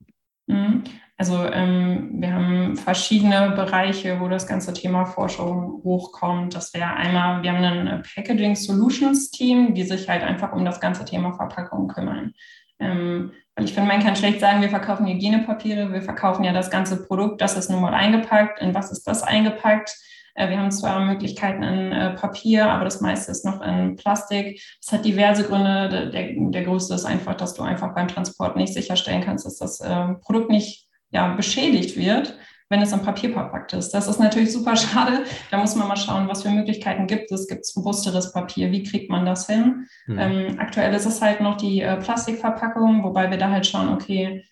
[0.48, 0.84] Mhm.
[1.18, 6.56] Also ähm, wir haben verschiedene Bereiche, wo das ganze Thema Forschung hochkommt.
[6.56, 10.64] Das wäre einmal, wir haben ein äh, Packaging Solutions Team, die sich halt einfach um
[10.64, 12.34] das ganze Thema Verpackung kümmern.
[12.80, 16.72] Ähm, weil ich finde, man kann schlecht sagen, wir verkaufen Hygienepapiere, wir verkaufen ja das
[16.72, 19.94] ganze Produkt, das ist nun mal eingepackt, in was ist das eingepackt?
[20.40, 24.62] Äh, wir haben zwar Möglichkeiten in äh, Papier, aber das meiste ist noch in Plastik.
[24.82, 26.10] Das hat diverse Gründe.
[26.12, 29.82] Der, der größte ist einfach, dass du einfach beim Transport nicht sicherstellen kannst, dass das
[29.86, 32.38] ähm, Produkt nicht ja, beschädigt wird
[32.72, 33.90] wenn es in Papier verpackt ist.
[33.96, 35.24] Das ist natürlich super schade.
[35.50, 37.48] Da muss man mal schauen, was für Möglichkeiten gibt es.
[37.48, 38.72] Gibt es robusteres Papier?
[38.72, 39.88] Wie kriegt man das hin?
[40.06, 40.20] Mhm.
[40.20, 44.46] Ähm, aktuell ist es halt noch die äh, Plastikverpackung, wobei wir da halt schauen, okay,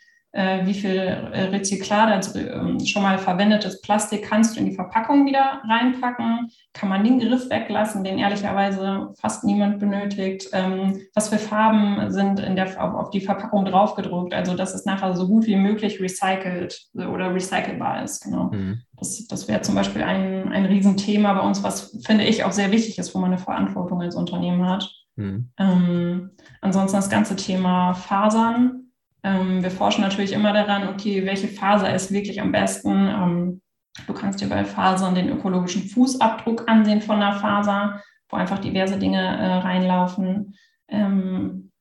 [0.65, 5.25] wie viel äh, Rezyklat, also ähm, schon mal verwendetes Plastik, kannst du in die Verpackung
[5.25, 6.51] wieder reinpacken?
[6.73, 10.47] Kann man den Griff weglassen, den ehrlicherweise fast niemand benötigt?
[10.53, 14.35] Ähm, was für Farben sind in der, auf die Verpackung draufgedruckt?
[14.35, 18.23] Also, dass es nachher so gut wie möglich recycelt oder recycelbar ist.
[18.23, 18.51] Genau.
[18.51, 18.81] Mhm.
[18.95, 22.71] Das, das wäre zum Beispiel ein, ein Riesenthema bei uns, was finde ich auch sehr
[22.71, 24.87] wichtig ist, wo man eine Verantwortung als Unternehmen hat.
[25.15, 25.49] Mhm.
[25.57, 28.86] Ähm, ansonsten das ganze Thema Fasern
[29.23, 32.91] wir forschen natürlich immer daran, okay, welche Faser ist wirklich am besten.
[32.91, 33.61] Ähm,
[34.05, 38.97] du kannst dir bei Fasern den ökologischen Fußabdruck ansehen von der Faser, wo einfach diverse
[38.97, 40.55] Dinge äh, reinlaufen.
[40.87, 41.71] Ähm,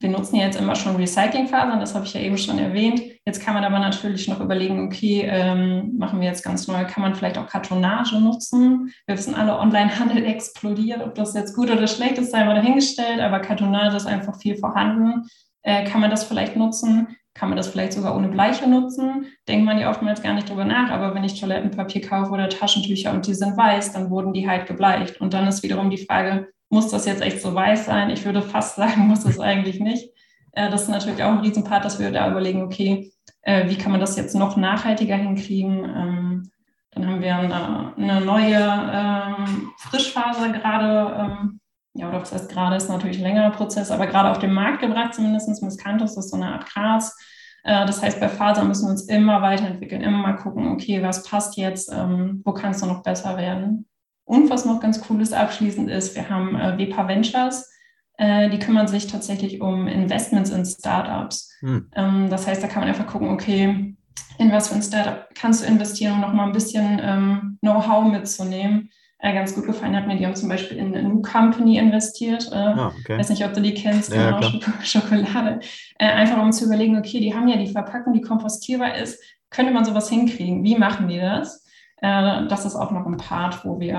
[0.00, 3.00] wir nutzen jetzt immer schon Recyclingfasern, das habe ich ja eben schon erwähnt.
[3.24, 7.02] Jetzt kann man aber natürlich noch überlegen, okay, ähm, machen wir jetzt ganz neu, kann
[7.02, 8.92] man vielleicht auch Kartonage nutzen?
[9.06, 13.20] Wir wissen alle, Onlinehandel explodiert, ob das jetzt gut oder schlecht ist, sei mal dahingestellt,
[13.20, 15.28] aber Kartonage ist einfach viel vorhanden
[15.62, 17.16] äh, kann man das vielleicht nutzen?
[17.34, 19.26] Kann man das vielleicht sogar ohne Bleiche nutzen?
[19.48, 23.12] Denkt man ja oftmals gar nicht drüber nach, aber wenn ich Toilettenpapier kaufe oder Taschentücher
[23.12, 25.20] und die sind weiß, dann wurden die halt gebleicht.
[25.20, 28.10] Und dann ist wiederum die Frage, muss das jetzt echt so weiß sein?
[28.10, 30.10] Ich würde fast sagen, muss es eigentlich nicht.
[30.52, 33.92] Äh, das ist natürlich auch ein Riesenpart, dass wir da überlegen, okay, äh, wie kann
[33.92, 35.84] man das jetzt noch nachhaltiger hinkriegen?
[35.84, 36.50] Ähm,
[36.90, 41.60] dann haben wir eine, eine neue ähm, Frischfaser gerade ähm,
[41.94, 44.80] ja, oder was heißt gerade, ist natürlich ein längerer Prozess, aber gerade auf den Markt
[44.80, 45.62] gebracht zumindest.
[45.62, 47.16] Miscanthus ist so eine Art Gras.
[47.64, 51.22] Äh, das heißt, bei Faser müssen wir uns immer weiterentwickeln, immer mal gucken, okay, was
[51.24, 53.86] passt jetzt, ähm, wo kann es noch besser werden.
[54.24, 57.70] Und was noch ganz cool ist abschließend ist, wir haben äh, WEPA Ventures,
[58.16, 61.50] äh, die kümmern sich tatsächlich um Investments in Startups.
[61.60, 61.90] Hm.
[61.94, 63.94] Ähm, das heißt, da kann man einfach gucken, okay,
[64.38, 68.88] in was für ein Startup kannst du investieren, um nochmal ein bisschen ähm, Know-how mitzunehmen
[69.22, 70.16] äh, ganz gut gefallen hat mir.
[70.16, 72.50] Die haben zum Beispiel in eine New Company investiert.
[72.50, 73.18] Äh, ah, okay.
[73.18, 75.60] Weiß nicht, ob du die kennst, ja, genau, Schokolade.
[75.98, 79.22] Äh, einfach um zu überlegen, okay, die haben ja die Verpackung, die kompostierbar ist.
[79.48, 80.64] Könnte man sowas hinkriegen?
[80.64, 81.64] Wie machen die das?
[81.98, 83.94] Äh, das ist auch noch ein Part, wo wir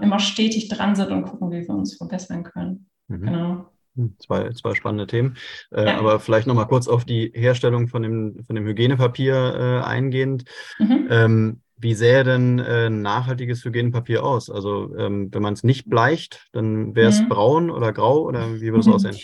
[0.00, 2.90] äh, immer stetig dran sind und gucken, wie wir uns verbessern können.
[3.06, 3.26] Mhm.
[3.26, 3.66] Genau.
[3.94, 5.36] Hm, zwei, zwei spannende Themen.
[5.70, 5.98] Äh, ja.
[5.98, 10.46] Aber vielleicht nochmal kurz auf die Herstellung von dem, von dem Hygienepapier äh, eingehend.
[10.80, 11.06] Mhm.
[11.10, 14.50] Ähm, wie sähe denn äh, nachhaltiges Hygienepapier aus?
[14.50, 17.28] Also ähm, wenn man es nicht bleicht, dann wäre es mhm.
[17.28, 19.16] braun oder grau oder wie würde es aussehen?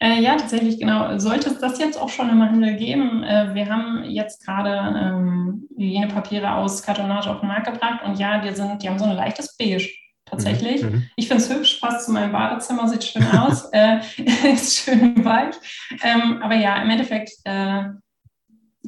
[0.00, 1.18] Äh, ja, tatsächlich, genau.
[1.18, 3.24] Sollte es das jetzt auch schon im Handel geben?
[3.24, 8.40] Äh, wir haben jetzt gerade ähm, Hygienepapiere aus Kartonage auf den Markt gebracht und ja,
[8.40, 9.88] die, sind, die haben so ein leichtes Beige
[10.24, 10.82] tatsächlich.
[10.82, 10.90] Mhm.
[10.90, 11.10] mhm.
[11.16, 13.98] Ich finde es hübsch, passt zu meinem Badezimmer, sieht schön aus, äh,
[14.52, 15.56] ist schön weich.
[16.04, 17.84] Ähm, aber ja, im Endeffekt äh,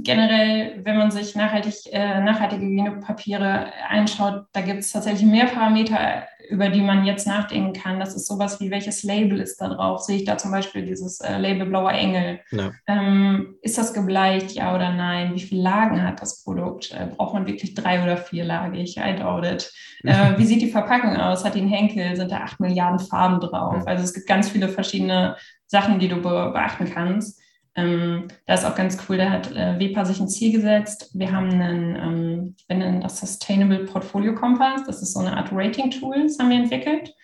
[0.03, 6.25] generell, wenn man sich nachhaltig, äh, nachhaltige Hygienepapiere anschaut, da gibt es tatsächlich mehr Parameter,
[6.49, 8.01] über die man jetzt nachdenken kann.
[8.01, 10.01] Das ist sowas wie, welches Label ist da drauf?
[10.01, 12.41] Sehe ich da zum Beispiel dieses äh, Label Blauer Engel?
[12.51, 12.71] Ja.
[12.89, 15.35] Ähm, ist das gebleicht, ja oder nein?
[15.35, 16.93] Wie viele Lagen hat das Produkt?
[16.93, 18.97] Äh, braucht man wirklich drei- oder vierlagig?
[18.97, 19.73] I doubt it.
[20.03, 21.45] Äh, wie sieht die Verpackung aus?
[21.45, 22.17] Hat die einen Henkel?
[22.17, 23.87] Sind da acht Milliarden Farben drauf?
[23.87, 25.37] Also es gibt ganz viele verschiedene
[25.67, 27.40] Sachen, die du be beachten kannst.
[27.77, 31.11] Ähm, da ist auch ganz cool, da hat äh, WEPA sich ein Ziel gesetzt.
[31.15, 34.85] Wir haben einen, ähm, wir nennen das Sustainable Portfolio Compass.
[34.87, 37.15] Das ist so eine Art Rating-Tool, das haben wir entwickelt.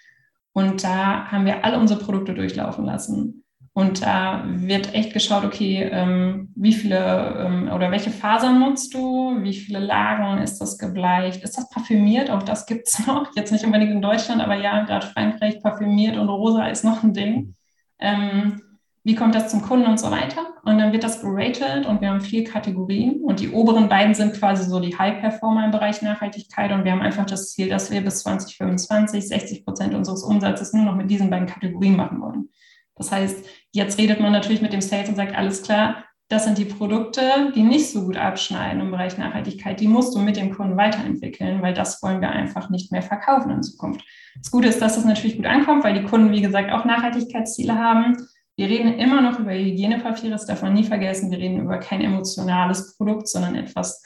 [0.52, 3.44] Und da haben wir alle unsere Produkte durchlaufen lassen.
[3.76, 9.36] Und da wird echt geschaut, okay, ähm, wie viele ähm, oder welche Fasern nutzt du,
[9.42, 13.52] wie viele Lagen ist das gebleicht, ist das parfümiert, auch das gibt es noch, jetzt
[13.52, 17.54] nicht unbedingt in Deutschland, aber ja, gerade Frankreich parfümiert und rosa ist noch ein Ding.
[17.98, 18.62] Ähm,
[19.06, 20.44] wie kommt das zum Kunden und so weiter?
[20.64, 24.34] Und dann wird das geratet und wir haben vier Kategorien und die oberen beiden sind
[24.34, 28.00] quasi so die High-Performer im Bereich Nachhaltigkeit und wir haben einfach das Ziel, dass wir
[28.00, 32.48] bis 2025 60 Prozent unseres Umsatzes nur noch mit diesen beiden Kategorien machen wollen.
[32.96, 36.58] Das heißt, jetzt redet man natürlich mit dem Sales und sagt, alles klar, das sind
[36.58, 39.78] die Produkte, die nicht so gut abschneiden im Bereich Nachhaltigkeit.
[39.78, 43.52] Die musst du mit dem Kunden weiterentwickeln, weil das wollen wir einfach nicht mehr verkaufen
[43.52, 44.04] in Zukunft.
[44.36, 47.78] Das Gute ist, dass das natürlich gut ankommt, weil die Kunden, wie gesagt, auch Nachhaltigkeitsziele
[47.78, 48.16] haben.
[48.56, 51.30] Wir reden immer noch über Hygienepapiere, das darf man nie vergessen.
[51.30, 54.02] Wir reden über kein emotionales Produkt, sondern etwas,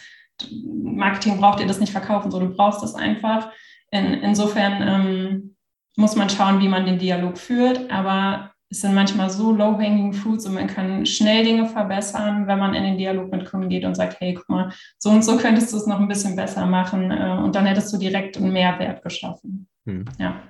[0.51, 3.51] Marketing braucht ihr das nicht verkaufen, sondern du brauchst das einfach.
[3.93, 5.57] In, insofern ähm,
[5.97, 7.91] muss man schauen, wie man den Dialog führt.
[7.91, 12.75] Aber es sind manchmal so low-hanging fruits und man kann schnell Dinge verbessern, wenn man
[12.75, 15.73] in den Dialog mit Kunden geht und sagt, hey, guck mal, so und so könntest
[15.73, 19.03] du es noch ein bisschen besser machen äh, und dann hättest du direkt einen Mehrwert
[19.03, 19.69] geschaffen.
[19.87, 20.05] Hm.
[20.19, 20.41] Ja.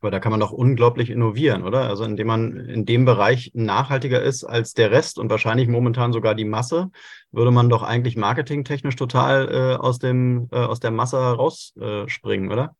[0.00, 1.88] Aber da kann man doch unglaublich innovieren, oder?
[1.88, 6.34] Also indem man in dem Bereich nachhaltiger ist als der Rest und wahrscheinlich momentan sogar
[6.34, 6.90] die Masse,
[7.32, 12.52] würde man doch eigentlich marketingtechnisch total äh, aus, dem, äh, aus der Masse rausspringen, äh,
[12.52, 12.76] oder?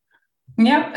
[0.57, 0.88] Ja,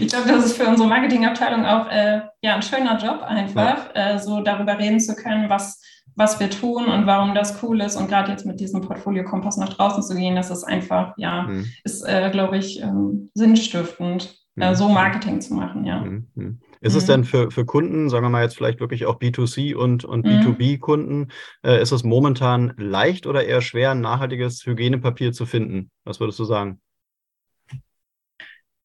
[0.00, 4.14] ich glaube, das ist für unsere Marketingabteilung auch äh, ja, ein schöner Job einfach, ja.
[4.14, 5.80] äh, so darüber reden zu können, was,
[6.16, 7.96] was wir tun und warum das cool ist.
[7.96, 11.66] Und gerade jetzt mit diesem Portfolio-Kompass nach draußen zu gehen, das ist einfach, ja, mhm.
[11.84, 14.74] ist, äh, glaube ich, ähm, sinnstiftend, äh, mhm.
[14.74, 16.00] so Marketing zu machen, ja.
[16.00, 16.26] Mhm.
[16.34, 16.60] mhm.
[16.80, 17.08] Ist es mhm.
[17.08, 20.30] denn für, für Kunden, sagen wir mal jetzt vielleicht wirklich auch B2C und, und mhm.
[20.30, 21.28] B2B-Kunden,
[21.64, 25.90] äh, ist es momentan leicht oder eher schwer, ein nachhaltiges Hygienepapier zu finden?
[26.04, 26.80] Was würdest du sagen?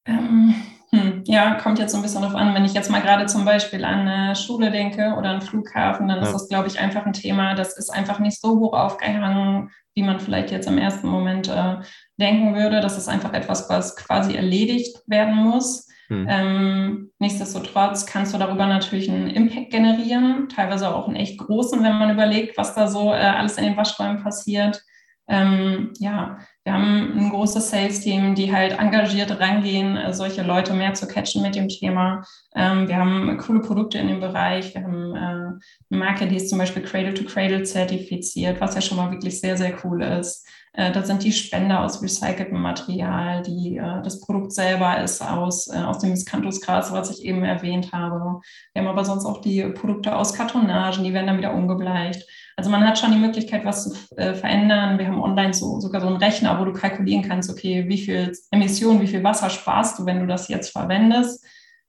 [0.06, 0.56] Ähm,
[0.94, 2.54] hm, ja, kommt jetzt so ein bisschen darauf an.
[2.54, 6.20] Wenn ich jetzt mal gerade zum Beispiel an eine Schule denke oder einen Flughafen, dann
[6.20, 6.24] ja.
[6.24, 10.04] ist das, glaube ich, einfach ein Thema, das ist einfach nicht so hoch aufgehangen, wie
[10.04, 11.78] man vielleicht jetzt im ersten Moment äh,
[12.20, 12.80] denken würde.
[12.80, 15.88] Das ist einfach etwas, was quasi erledigt werden muss.
[16.10, 16.28] Hm.
[16.30, 21.98] Ähm, nichtsdestotrotz kannst du darüber natürlich einen Impact generieren, teilweise auch einen echt großen, wenn
[21.98, 24.84] man überlegt, was da so äh, alles in den Waschräumen passiert.
[25.28, 30.94] Ähm, ja, wir haben ein großes Sales-Team, die halt engagiert rangehen, äh, solche Leute mehr
[30.94, 32.24] zu catchen mit dem Thema.
[32.56, 34.74] Ähm, wir haben coole Produkte in dem Bereich.
[34.74, 38.82] Wir haben äh, eine Marke, die ist zum Beispiel Cradle to Cradle zertifiziert, was ja
[38.82, 40.48] schon mal wirklich sehr, sehr cool ist.
[40.74, 43.44] Äh, das sind die Spender aus recyceltem Material.
[43.44, 47.92] Die, äh, das Produkt selber ist aus, äh, aus dem Miscanthusgras, was ich eben erwähnt
[47.92, 48.42] habe.
[48.74, 52.28] Wir haben aber sonst auch die Produkte aus Kartonagen, die werden dann wieder umgebleicht.
[52.56, 55.00] Also man hat schon die Möglichkeit, was zu äh, verändern.
[55.00, 58.32] Wir haben online so, sogar so einen Rechner, wo du kalkulieren kannst, okay, wie viel
[58.52, 61.44] Emissionen, wie viel Wasser sparst du, wenn du das jetzt verwendest.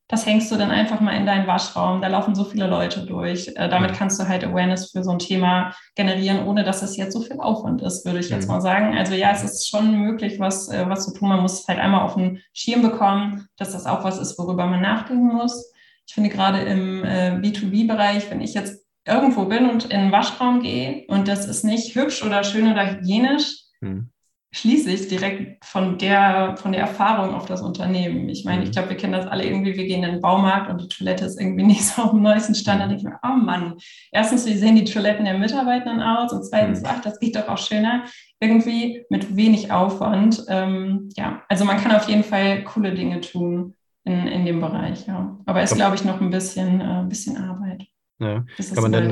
[0.07, 2.03] Das hängst du dann einfach mal in deinen Waschraum.
[2.03, 3.49] Da laufen so viele Leute durch.
[3.57, 7.15] Äh, damit kannst du halt Awareness für so ein Thema generieren, ohne dass es jetzt
[7.15, 8.55] so viel Aufwand ist, würde ich jetzt mhm.
[8.55, 8.97] mal sagen.
[8.97, 11.31] Also ja, es ist schon möglich, was, äh, was zu tun.
[11.31, 14.83] Man muss halt einmal auf den Schirm bekommen, dass das auch was ist, worüber man
[14.83, 15.73] nachdenken muss.
[16.07, 20.63] Ich finde gerade im äh, B2B-Bereich, wenn ich jetzt irgendwo bin und in den Waschraum
[20.63, 24.11] gehe und das ist nicht hübsch oder schön oder hygienisch, hm.
[24.53, 28.29] schließe ich direkt von der, von der Erfahrung auf das Unternehmen.
[28.31, 28.65] Ich meine, hm.
[28.65, 31.27] ich glaube, wir kennen das alle irgendwie, wir gehen in den Baumarkt und die Toilette
[31.27, 32.81] ist irgendwie nicht so auf dem neuesten Stand.
[32.81, 33.75] Da denke ich mir, oh Mann,
[34.11, 36.87] erstens, wie sehen die Toiletten der Mitarbeitenden aus und zweitens, hm.
[36.89, 38.05] ach, das geht doch auch schöner.
[38.41, 40.45] Irgendwie mit wenig Aufwand.
[40.49, 45.07] Ähm, ja, also man kann auf jeden Fall coole Dinge tun in, in dem Bereich,
[45.07, 45.39] ja.
[45.47, 47.87] Aber es ist, glaube ich, noch ein bisschen, äh, bisschen Arbeit.
[48.19, 48.45] Ja.
[48.75, 49.11] Kann, man denn,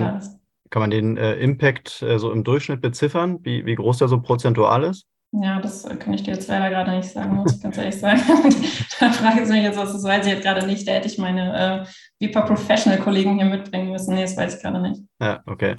[0.70, 4.20] kann man den äh, Impact äh, so im Durchschnitt beziffern, wie, wie groß der so
[4.20, 5.06] prozentual ist?
[5.34, 8.20] Ja, das kann ich dir jetzt leider gerade nicht sagen, muss ich ganz ehrlich sagen.
[9.00, 10.86] da frage ich mich jetzt, was das weiß ich jetzt gerade nicht.
[10.86, 11.86] Da hätte ich meine äh,
[12.18, 14.14] Vipa Professional-Kollegen hier mitbringen müssen.
[14.14, 15.00] Nee, das weiß ich gerade nicht.
[15.22, 15.76] Ja, okay.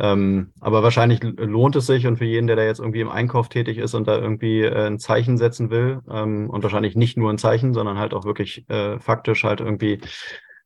[0.00, 3.48] Ähm, aber wahrscheinlich lohnt es sich und für jeden, der da jetzt irgendwie im Einkauf
[3.48, 7.30] tätig ist und da irgendwie äh, ein Zeichen setzen will ähm, und wahrscheinlich nicht nur
[7.30, 10.00] ein Zeichen, sondern halt auch wirklich äh, faktisch halt irgendwie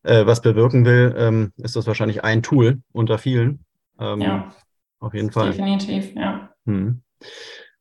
[0.02, 3.64] äh, was bewirken will, ähm, ist das wahrscheinlich ein Tool unter vielen.
[3.98, 4.54] Ähm, ja.
[5.00, 5.50] Auf jeden Fall.
[5.50, 6.50] Definitiv, ja.
[6.64, 7.02] Hm.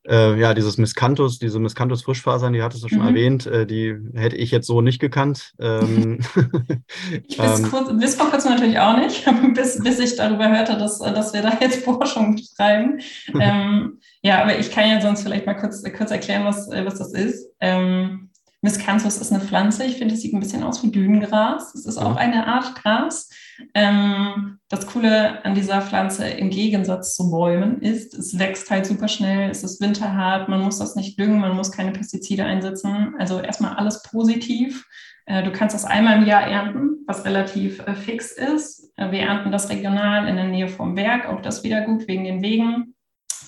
[0.04, 3.08] Äh, ja, dieses Miscanthus, diese Miscanthus Frischfasern, die hattest du schon mhm.
[3.08, 5.52] erwähnt, äh, die hätte ich jetzt so nicht gekannt.
[5.60, 6.18] Ähm,
[7.28, 10.76] ich bis, ähm, kurz, bis vor kurzem natürlich auch nicht, bis, bis ich darüber hörte,
[10.76, 13.00] dass, dass wir da jetzt Forschung betreiben.
[13.38, 17.12] ähm, ja, aber ich kann ja sonst vielleicht mal kurz, kurz erklären, was, was das
[17.12, 17.48] ist.
[17.60, 18.31] Ähm,
[18.62, 19.84] Miscanthus ist eine Pflanze.
[19.84, 21.74] Ich finde, es sieht ein bisschen aus wie Dünengras.
[21.74, 23.28] Es ist auch eine Art Gras.
[23.74, 29.08] Ähm, das Coole an dieser Pflanze im Gegensatz zu Bäumen ist, es wächst halt super
[29.08, 33.14] schnell, es ist winterhart, man muss das nicht düngen, man muss keine Pestizide einsetzen.
[33.18, 34.86] Also erstmal alles positiv.
[35.26, 38.92] Äh, du kannst das einmal im Jahr ernten, was relativ äh, fix ist.
[38.96, 42.22] Äh, wir ernten das regional in der Nähe vom Berg, auch das wieder gut wegen
[42.24, 42.94] den Wegen.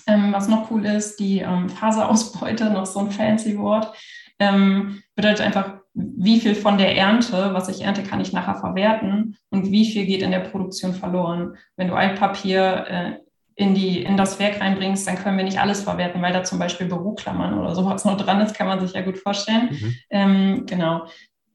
[0.07, 3.95] Ähm, was noch cool ist, die ähm, Faserausbeute, noch so ein fancy Wort,
[4.39, 9.37] ähm, bedeutet einfach, wie viel von der Ernte, was ich ernte, kann ich nachher verwerten
[9.49, 11.55] und wie viel geht in der Produktion verloren.
[11.77, 13.11] Wenn du Altpapier äh,
[13.55, 16.59] in, die, in das Werk reinbringst, dann können wir nicht alles verwerten, weil da zum
[16.59, 19.69] Beispiel Büroklammern oder sowas noch dran ist, kann man sich ja gut vorstellen.
[19.71, 19.95] Mhm.
[20.09, 21.07] Ähm, genau.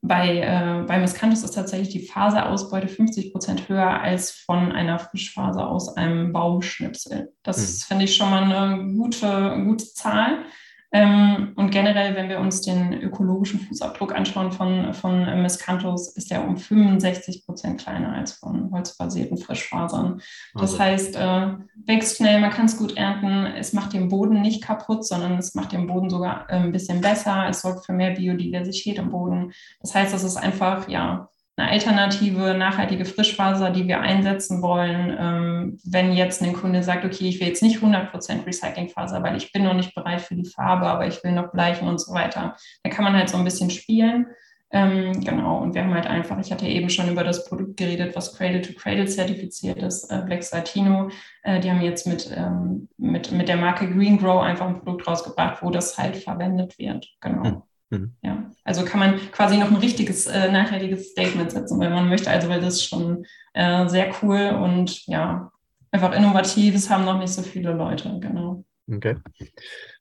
[0.02, 5.68] Bei, äh, bei Miscanthus ist tatsächlich die Faserausbeute 50 Prozent höher als von einer Frischfaser
[5.68, 7.34] aus einem Baumschnipsel.
[7.42, 7.84] Das mhm.
[7.86, 10.46] finde ich schon mal eine gute, gute Zahl.
[10.92, 16.46] Ähm, und generell, wenn wir uns den ökologischen Fußabdruck anschauen von, von Miscanthus, ist der
[16.46, 20.20] um 65 Prozent kleiner als von holzbasierten Frischfasern.
[20.54, 20.78] Das also.
[20.80, 21.52] heißt, äh,
[21.86, 25.54] wächst schnell, man kann es gut ernten, es macht den Boden nicht kaputt, sondern es
[25.54, 29.52] macht den Boden sogar äh, ein bisschen besser, es sorgt für mehr Biodiversität im Boden.
[29.80, 31.28] Das heißt, das ist einfach, ja,
[31.60, 37.28] eine alternative, nachhaltige Frischfaser, die wir einsetzen wollen, ähm, wenn jetzt ein Kunde sagt, okay,
[37.28, 40.86] ich will jetzt nicht 100% Recyclingfaser, weil ich bin noch nicht bereit für die Farbe,
[40.86, 42.56] aber ich will noch bleichen und so weiter.
[42.82, 44.26] Da kann man halt so ein bisschen spielen.
[44.72, 48.14] Ähm, genau, und wir haben halt einfach, ich hatte eben schon über das Produkt geredet,
[48.14, 51.10] was Cradle to Cradle zertifiziert ist, äh, Black Satino.
[51.42, 55.08] Äh, die haben jetzt mit, ähm, mit, mit der Marke Green Grow einfach ein Produkt
[55.08, 57.08] rausgebracht, wo das halt verwendet wird.
[57.20, 57.66] Genau.
[57.90, 58.00] Hm.
[58.00, 58.14] Mhm.
[58.22, 62.30] Ja, also kann man quasi noch ein richtiges, äh, nachhaltiges Statement setzen, wenn man möchte.
[62.30, 65.50] Also, weil das ist schon äh, sehr cool und ja,
[65.90, 66.74] einfach innovativ.
[66.74, 68.64] Es haben noch nicht so viele Leute, genau.
[68.92, 69.16] Okay.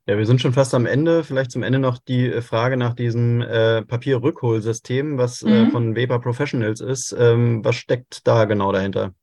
[0.08, 1.24] Ja, wir sind schon fast am Ende.
[1.24, 5.68] Vielleicht zum Ende noch die äh, Frage nach diesem äh, Papierrückholsystem, was äh, mhm.
[5.68, 7.16] äh, von Weber Professionals ist.
[7.18, 9.14] Ähm, was steckt da genau dahinter?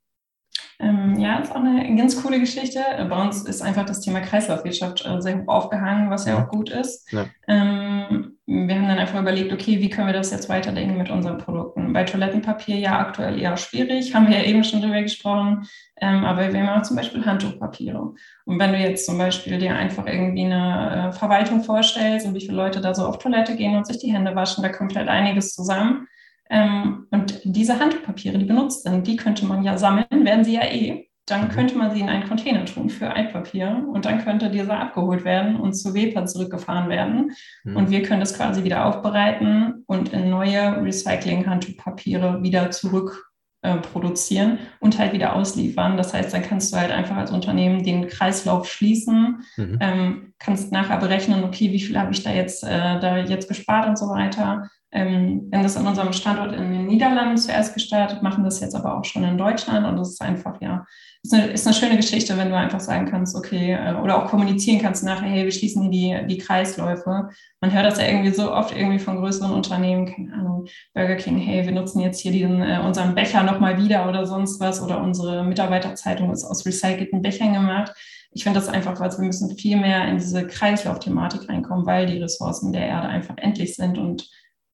[0.78, 2.80] Ähm, ja, ist auch eine ganz coole Geschichte.
[3.08, 6.70] Bei uns ist einfach das Thema Kreislaufwirtschaft äh, sehr hoch aufgehangen, was ja auch gut
[6.70, 7.10] ist.
[7.12, 7.26] Ja.
[7.48, 11.38] Ähm, wir haben dann einfach überlegt, okay, wie können wir das jetzt weiterdenken mit unseren
[11.38, 11.92] Produkten?
[11.92, 15.66] Bei Toilettenpapier ja aktuell eher schwierig, haben wir ja eben schon drüber gesprochen,
[16.00, 18.14] ähm, aber wir haben auch zum Beispiel Handtuchpapiere.
[18.44, 22.40] Und wenn du jetzt zum Beispiel dir einfach irgendwie eine äh, Verwaltung vorstellst und wie
[22.40, 25.08] viele Leute da so auf Toilette gehen und sich die Hände waschen, da kommt halt
[25.08, 26.06] einiges zusammen.
[26.50, 30.64] Ähm, und diese Handtuchpapiere, die benutzt sind, die könnte man ja sammeln, werden sie ja
[30.64, 31.08] eh.
[31.26, 31.48] Dann mhm.
[31.48, 35.56] könnte man sie in einen Container tun für Altpapier und dann könnte dieser abgeholt werden
[35.56, 37.32] und zu WEPA zurückgefahren werden.
[37.64, 37.76] Mhm.
[37.76, 43.32] Und wir können das quasi wieder aufbereiten und in neue Recycling-Handtuchpapiere wieder zurück
[43.62, 45.96] äh, produzieren und halt wieder ausliefern.
[45.96, 49.78] Das heißt, dann kannst du halt einfach als Unternehmen den Kreislauf schließen, mhm.
[49.80, 53.88] ähm, kannst nachher berechnen, okay, wie viel habe ich da jetzt, äh, da jetzt gespart
[53.88, 58.44] und so weiter ähm, haben das an unserem Standort in den Niederlanden zuerst gestartet, machen
[58.44, 60.86] das jetzt aber auch schon in Deutschland und das ist einfach, ja,
[61.22, 64.30] ist eine, ist eine schöne Geschichte, wenn du einfach sagen kannst, okay, äh, oder auch
[64.30, 67.28] kommunizieren kannst nachher, hey, wir schließen hier die, die Kreisläufe.
[67.60, 71.38] Man hört das ja irgendwie so oft irgendwie von größeren Unternehmen, keine Ahnung, Burger King,
[71.38, 75.02] hey, wir nutzen jetzt hier diesen, äh, unseren Becher nochmal wieder oder sonst was oder
[75.02, 77.92] unsere Mitarbeiterzeitung ist aus recycelten Bechern gemacht
[78.36, 82.18] ich finde das einfach, weil wir müssen viel mehr in diese Kreislaufthematik reinkommen, weil die
[82.18, 84.28] Ressourcen der Erde einfach endlich sind und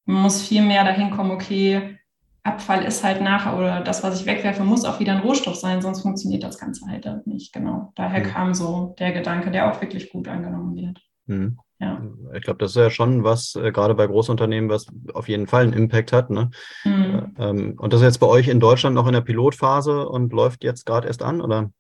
[0.05, 1.99] man muss viel mehr dahin kommen, okay,
[2.45, 5.81] Abfall ist halt nachher oder das, was ich wegwerfe, muss auch wieder ein Rohstoff sein,
[5.81, 7.53] sonst funktioniert das Ganze halt nicht.
[7.53, 7.93] Genau.
[7.95, 8.31] Daher mhm.
[8.31, 11.01] kam so der Gedanke, der auch wirklich gut angenommen wird.
[11.27, 11.59] Mhm.
[11.79, 12.01] Ja.
[12.35, 15.65] Ich glaube, das ist ja schon was, äh, gerade bei Großunternehmen, was auf jeden Fall
[15.65, 16.31] einen Impact hat.
[16.31, 16.51] Ne?
[16.85, 17.35] Mhm.
[17.37, 20.33] Äh, ähm, und das ist jetzt bei euch in Deutschland noch in der Pilotphase und
[20.33, 21.71] läuft jetzt gerade erst an, oder?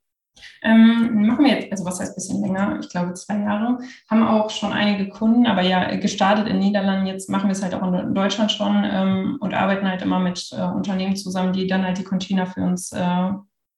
[0.62, 3.78] Ähm, machen wir jetzt, also was heißt ein bisschen länger, ich glaube zwei Jahre,
[4.11, 7.74] haben auch schon einige Kunden, aber ja, gestartet in Niederlanden, jetzt machen wir es halt
[7.74, 11.85] auch in Deutschland schon ähm, und arbeiten halt immer mit äh, Unternehmen zusammen, die dann
[11.85, 13.30] halt die Container für uns äh,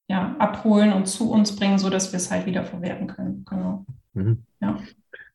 [0.09, 3.45] ja, abholen und zu uns bringen, sodass wir es halt wieder verwerten können.
[3.49, 3.87] Genau.
[4.13, 4.45] Mhm.
[4.61, 4.79] Ja.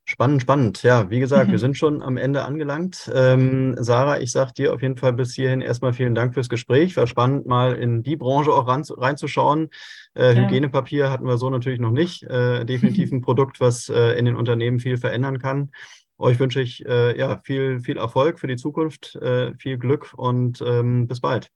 [0.05, 0.81] Spannend, spannend.
[0.81, 1.51] Ja, wie gesagt, mhm.
[1.51, 3.11] wir sind schon am Ende angelangt.
[3.13, 6.97] Ähm, Sarah, ich sage dir auf jeden Fall bis hierhin erstmal vielen Dank fürs Gespräch.
[6.97, 9.69] War spannend, mal in die Branche auch ran, reinzuschauen.
[10.15, 10.41] Äh, ja.
[10.43, 12.23] Hygienepapier hatten wir so natürlich noch nicht.
[12.23, 15.71] Äh, definitiv ein Produkt, was äh, in den Unternehmen viel verändern kann.
[16.17, 20.61] Euch wünsche ich äh, ja, viel, viel Erfolg für die Zukunft, äh, viel Glück und
[20.61, 21.49] ähm, bis bald.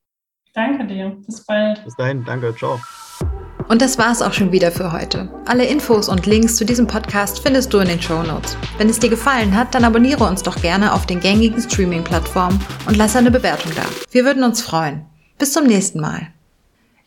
[0.54, 1.18] Danke dir.
[1.26, 1.84] Bis bald.
[1.84, 2.24] Bis dahin.
[2.24, 2.56] Danke.
[2.56, 2.80] Ciao.
[3.68, 5.30] Und das war's auch schon wieder für heute.
[5.46, 8.58] Alle Infos und Links zu diesem Podcast findest du in den Show Notes.
[8.78, 12.98] Wenn es dir gefallen hat, dann abonniere uns doch gerne auf den gängigen Streaming-Plattformen und
[12.98, 13.84] lass eine Bewertung da.
[14.12, 15.06] Wir würden uns freuen.
[15.38, 16.28] Bis zum nächsten Mal.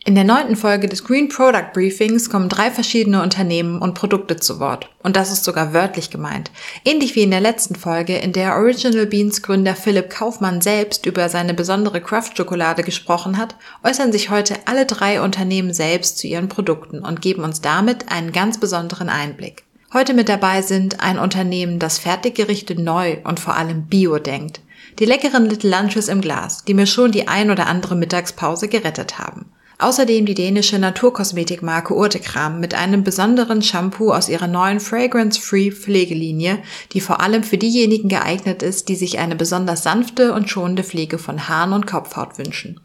[0.07, 4.57] In der neunten Folge des Green Product Briefings kommen drei verschiedene Unternehmen und Produkte zu
[4.61, 4.89] Wort.
[5.03, 6.49] Und das ist sogar wörtlich gemeint.
[6.85, 11.27] Ähnlich wie in der letzten Folge, in der Original Beans Gründer Philipp Kaufmann selbst über
[11.27, 16.99] seine besondere Craft-Schokolade gesprochen hat, äußern sich heute alle drei Unternehmen selbst zu ihren Produkten
[16.99, 19.65] und geben uns damit einen ganz besonderen Einblick.
[19.91, 24.61] Heute mit dabei sind ein Unternehmen, das Fertiggerichte neu und vor allem bio denkt.
[24.99, 29.19] Die leckeren Little Lunches im Glas, die mir schon die ein oder andere Mittagspause gerettet
[29.19, 29.51] haben.
[29.79, 36.57] Außerdem die dänische Naturkosmetikmarke Urtekram mit einem besonderen Shampoo aus ihrer neuen Fragrance-Free Pflegelinie,
[36.93, 41.19] die vor allem für diejenigen geeignet ist, die sich eine besonders sanfte und schonende Pflege
[41.19, 42.79] von Haaren und Kopfhaut wünschen.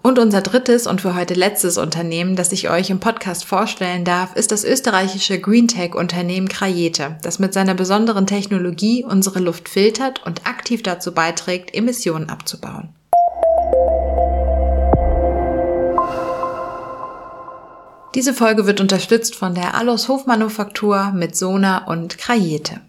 [0.00, 4.34] Und unser drittes und für heute letztes Unternehmen, das ich euch im Podcast vorstellen darf,
[4.34, 10.82] ist das österreichische Greentech-Unternehmen Krajete, das mit seiner besonderen Technologie unsere Luft filtert und aktiv
[10.82, 12.94] dazu beiträgt, Emissionen abzubauen.
[18.14, 22.80] Diese Folge wird unterstützt von der Allos Hofmanufaktur mit Sona und Krajete.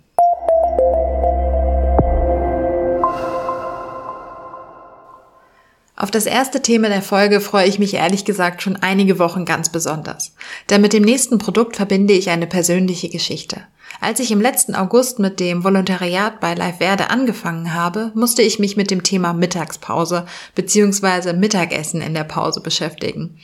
[5.95, 9.69] Auf das erste Thema der Folge freue ich mich ehrlich gesagt schon einige Wochen ganz
[9.69, 10.35] besonders.
[10.69, 13.61] Denn mit dem nächsten Produkt verbinde ich eine persönliche Geschichte.
[14.01, 18.59] Als ich im letzten August mit dem Volontariat bei Live Werde angefangen habe, musste ich
[18.59, 20.25] mich mit dem Thema Mittagspause
[20.55, 21.33] bzw.
[21.33, 23.37] Mittagessen in der Pause beschäftigen.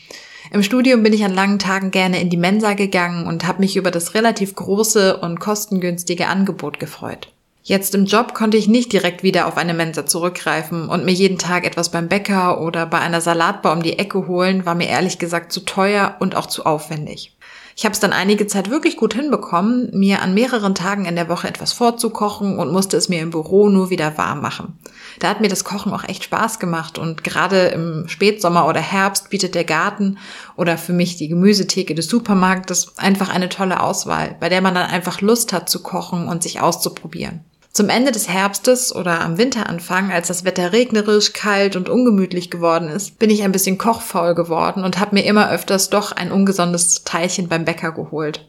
[0.52, 3.78] Im Studium bin ich an langen Tagen gerne in die Mensa gegangen und habe mich
[3.78, 7.30] über das relativ große und kostengünstige Angebot gefreut.
[7.64, 11.38] Jetzt im Job konnte ich nicht direkt wieder auf eine Mensa zurückgreifen und mir jeden
[11.38, 15.20] Tag etwas beim Bäcker oder bei einer Salatbar um die Ecke holen, war mir ehrlich
[15.20, 17.38] gesagt zu teuer und auch zu aufwendig.
[17.76, 21.30] Ich habe es dann einige Zeit wirklich gut hinbekommen, mir an mehreren Tagen in der
[21.30, 24.80] Woche etwas vorzukochen und musste es mir im Büro nur wieder warm machen.
[25.20, 29.30] Da hat mir das Kochen auch echt Spaß gemacht und gerade im Spätsommer oder Herbst
[29.30, 30.18] bietet der Garten
[30.56, 34.90] oder für mich die Gemüsetheke des Supermarktes einfach eine tolle Auswahl, bei der man dann
[34.90, 37.46] einfach Lust hat zu kochen und sich auszuprobieren.
[37.74, 42.90] Zum Ende des Herbstes oder am Winteranfang, als das Wetter regnerisch, kalt und ungemütlich geworden
[42.90, 47.06] ist, bin ich ein bisschen kochfaul geworden und habe mir immer öfters doch ein ungesundes
[47.06, 48.46] Teilchen beim Bäcker geholt.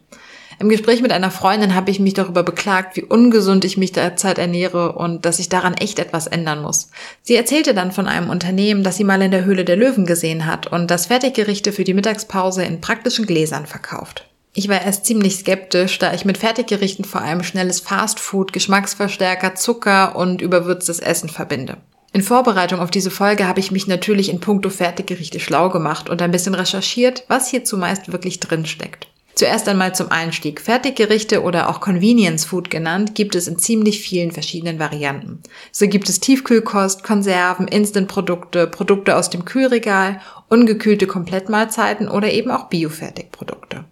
[0.59, 4.39] Im Gespräch mit einer Freundin habe ich mich darüber beklagt, wie ungesund ich mich derzeit
[4.39, 6.91] ernähre und dass ich daran echt etwas ändern muss.
[7.23, 10.47] Sie erzählte dann von einem Unternehmen, das sie mal in der Höhle der Löwen gesehen
[10.47, 14.27] hat und das Fertiggerichte für die Mittagspause in praktischen Gläsern verkauft.
[14.55, 20.15] Ich war erst ziemlich skeptisch, da ich mit Fertiggerichten vor allem schnelles Fastfood, Geschmacksverstärker, Zucker
[20.15, 21.79] und überwürztes Essen verbinde.
[22.13, 26.21] In Vorbereitung auf diese Folge habe ich mich natürlich in puncto Fertiggerichte schlau gemacht und
[26.21, 29.09] ein bisschen recherchiert, was hier zumeist wirklich drin steckt.
[29.35, 30.61] Zuerst einmal zum Einstieg.
[30.61, 35.43] Fertiggerichte oder auch Convenience Food genannt, gibt es in ziemlich vielen verschiedenen Varianten.
[35.73, 42.69] So gibt es Tiefkühlkost, Konserven, Instantprodukte, Produkte aus dem Kühlregal, ungekühlte Komplettmahlzeiten oder eben auch
[42.69, 43.85] Biofertigprodukte.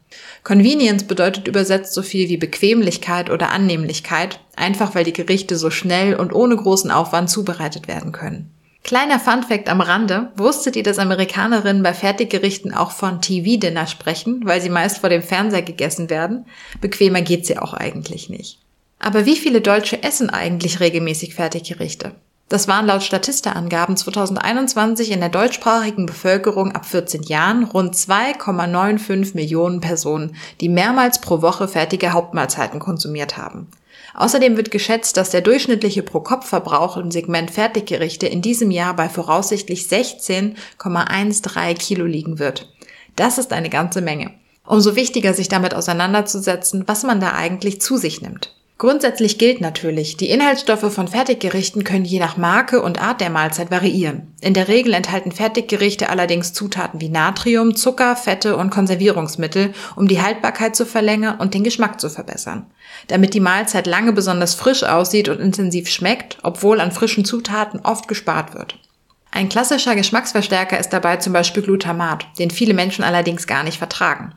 [0.45, 6.15] Convenience bedeutet übersetzt so viel wie Bequemlichkeit oder Annehmlichkeit, einfach weil die Gerichte so schnell
[6.15, 8.53] und ohne großen Aufwand zubereitet werden können.
[8.83, 14.61] Kleiner Funfact am Rande, wusstet ihr, dass Amerikanerinnen bei Fertiggerichten auch von TV-Dinner sprechen, weil
[14.61, 16.47] sie meist vor dem Fernseher gegessen werden?
[16.81, 18.59] Bequemer geht's ja auch eigentlich nicht.
[18.99, 22.15] Aber wie viele Deutsche essen eigentlich regelmäßig Fertiggerichte?
[22.51, 29.81] Das waren laut Statista-Angaben 2021 in der deutschsprachigen Bevölkerung ab 14 Jahren rund 2,95 Millionen
[29.81, 33.69] Personen, die mehrmals pro Woche fertige Hauptmahlzeiten konsumiert haben.
[34.15, 39.83] Außerdem wird geschätzt, dass der durchschnittliche Pro-Kopf-Verbrauch im Segment Fertiggerichte in diesem Jahr bei voraussichtlich
[39.83, 42.69] 16,13 Kilo liegen wird.
[43.15, 44.33] Das ist eine ganze Menge.
[44.67, 48.57] Umso wichtiger, sich damit auseinanderzusetzen, was man da eigentlich zu sich nimmt.
[48.81, 53.71] Grundsätzlich gilt natürlich, die Inhaltsstoffe von Fertiggerichten können je nach Marke und Art der Mahlzeit
[53.71, 54.35] variieren.
[54.41, 60.23] In der Regel enthalten Fertiggerichte allerdings Zutaten wie Natrium, Zucker, Fette und Konservierungsmittel, um die
[60.23, 62.71] Haltbarkeit zu verlängern und den Geschmack zu verbessern.
[63.09, 68.09] Damit die Mahlzeit lange besonders frisch aussieht und intensiv schmeckt, obwohl an frischen Zutaten oft
[68.09, 68.79] gespart wird.
[69.31, 74.33] Ein klassischer Geschmacksverstärker ist dabei zum Beispiel Glutamat, den viele Menschen allerdings gar nicht vertragen.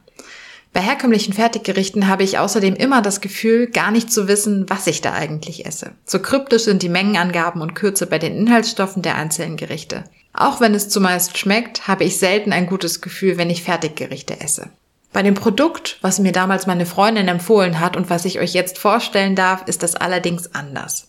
[0.73, 5.01] Bei herkömmlichen Fertiggerichten habe ich außerdem immer das Gefühl, gar nicht zu wissen, was ich
[5.01, 5.91] da eigentlich esse.
[6.03, 10.03] So kryptisch sind die Mengenangaben und Kürze bei den Inhaltsstoffen der einzelnen Gerichte.
[10.33, 14.69] Auch wenn es zumeist schmeckt, habe ich selten ein gutes Gefühl, wenn ich Fertiggerichte esse.
[15.13, 18.79] Bei dem Produkt, was mir damals meine Freundin empfohlen hat und was ich euch jetzt
[18.79, 21.07] vorstellen darf, ist das allerdings anders.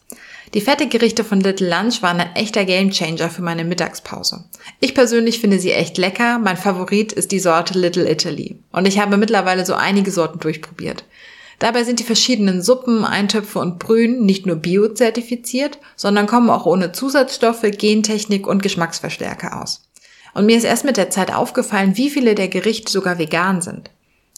[0.52, 4.44] Die Fertiggerichte von Little Lunch waren ein echter Gamechanger für meine Mittagspause.
[4.85, 6.39] Ich persönlich finde sie echt lecker.
[6.39, 8.59] Mein Favorit ist die Sorte Little Italy.
[8.70, 11.05] Und ich habe mittlerweile so einige Sorten durchprobiert.
[11.59, 16.93] Dabei sind die verschiedenen Suppen, Eintöpfe und Brühen nicht nur bio-zertifiziert, sondern kommen auch ohne
[16.93, 19.89] Zusatzstoffe, Gentechnik und Geschmacksverstärker aus.
[20.35, 23.91] Und mir ist erst mit der Zeit aufgefallen, wie viele der Gerichte sogar vegan sind.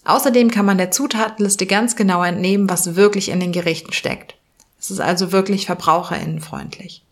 [0.04, 4.36] Außerdem kann man der Zutatenliste ganz genau entnehmen, was wirklich in den Gerichten steckt.
[4.78, 7.02] Es ist also wirklich verbraucherinnenfreundlich.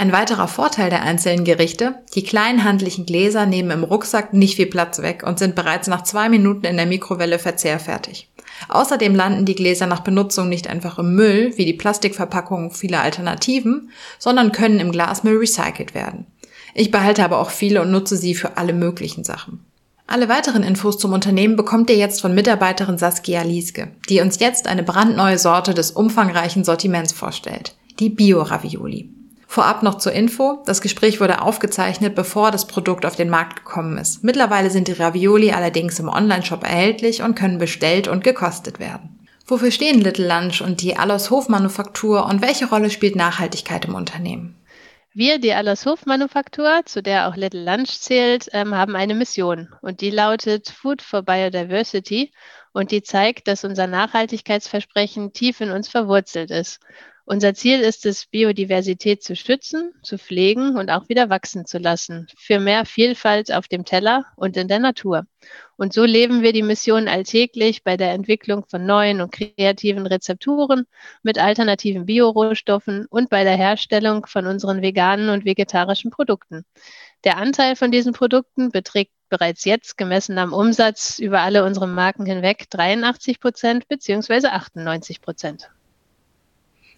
[0.00, 4.64] Ein weiterer Vorteil der einzelnen Gerichte, die kleinen handlichen Gläser nehmen im Rucksack nicht viel
[4.64, 8.30] Platz weg und sind bereits nach zwei Minuten in der Mikrowelle verzehrfertig.
[8.70, 13.90] Außerdem landen die Gläser nach Benutzung nicht einfach im Müll, wie die Plastikverpackungen vieler Alternativen,
[14.18, 16.26] sondern können im Glasmüll recycelt werden.
[16.72, 19.66] Ich behalte aber auch viele und nutze sie für alle möglichen Sachen.
[20.06, 24.66] Alle weiteren Infos zum Unternehmen bekommt ihr jetzt von Mitarbeiterin Saskia Lieske, die uns jetzt
[24.66, 27.74] eine brandneue Sorte des umfangreichen Sortiments vorstellt.
[27.98, 29.19] Die Bio-Ravioli.
[29.50, 30.62] Vorab noch zur Info.
[30.64, 34.22] Das Gespräch wurde aufgezeichnet, bevor das Produkt auf den Markt gekommen ist.
[34.22, 39.26] Mittlerweile sind die Ravioli allerdings im Onlineshop erhältlich und können bestellt und gekostet werden.
[39.44, 44.54] Wofür stehen Little Lunch und die Allers Hofmanufaktur und welche Rolle spielt Nachhaltigkeit im Unternehmen?
[45.12, 50.00] Wir, die Allershof Manufaktur, zu der auch Little Lunch zählt, ähm, haben eine Mission und
[50.00, 52.32] die lautet Food for Biodiversity
[52.72, 56.78] und die zeigt, dass unser Nachhaltigkeitsversprechen tief in uns verwurzelt ist.
[57.32, 62.26] Unser Ziel ist es, Biodiversität zu schützen, zu pflegen und auch wieder wachsen zu lassen,
[62.36, 65.26] für mehr Vielfalt auf dem Teller und in der Natur.
[65.76, 70.86] Und so leben wir die Mission alltäglich bei der Entwicklung von neuen und kreativen Rezepturen
[71.22, 76.64] mit alternativen Biorohstoffen und bei der Herstellung von unseren veganen und vegetarischen Produkten.
[77.22, 82.26] Der Anteil von diesen Produkten beträgt bereits jetzt gemessen am Umsatz über alle unsere Marken
[82.26, 84.48] hinweg 83 Prozent bzw.
[84.48, 85.70] 98 Prozent.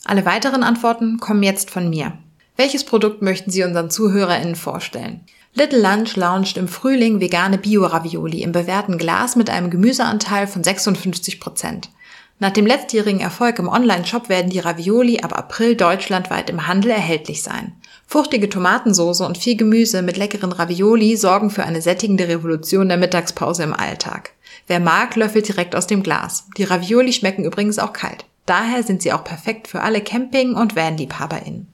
[0.04, 2.18] Alle weiteren Antworten kommen jetzt von mir.
[2.56, 5.20] Welches Produkt möchten Sie unseren ZuhörerInnen vorstellen?
[5.54, 11.40] Little Lunch launcht im Frühling vegane Bio-Ravioli im bewährten Glas mit einem Gemüseanteil von 56
[11.40, 11.90] Prozent.
[12.38, 17.42] Nach dem letztjährigen Erfolg im Online-Shop werden die Ravioli ab April deutschlandweit im Handel erhältlich
[17.42, 17.74] sein.
[18.06, 23.62] Fruchtige Tomatensoße und viel Gemüse mit leckeren Ravioli sorgen für eine sättigende Revolution der Mittagspause
[23.62, 24.32] im Alltag.
[24.66, 26.46] Wer mag, löffelt direkt aus dem Glas.
[26.56, 28.24] Die Ravioli schmecken übrigens auch kalt.
[28.46, 31.68] Daher sind sie auch perfekt für alle Camping- und Van-LiebhaberInnen.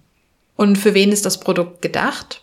[0.56, 2.42] Und für wen ist das Produkt gedacht?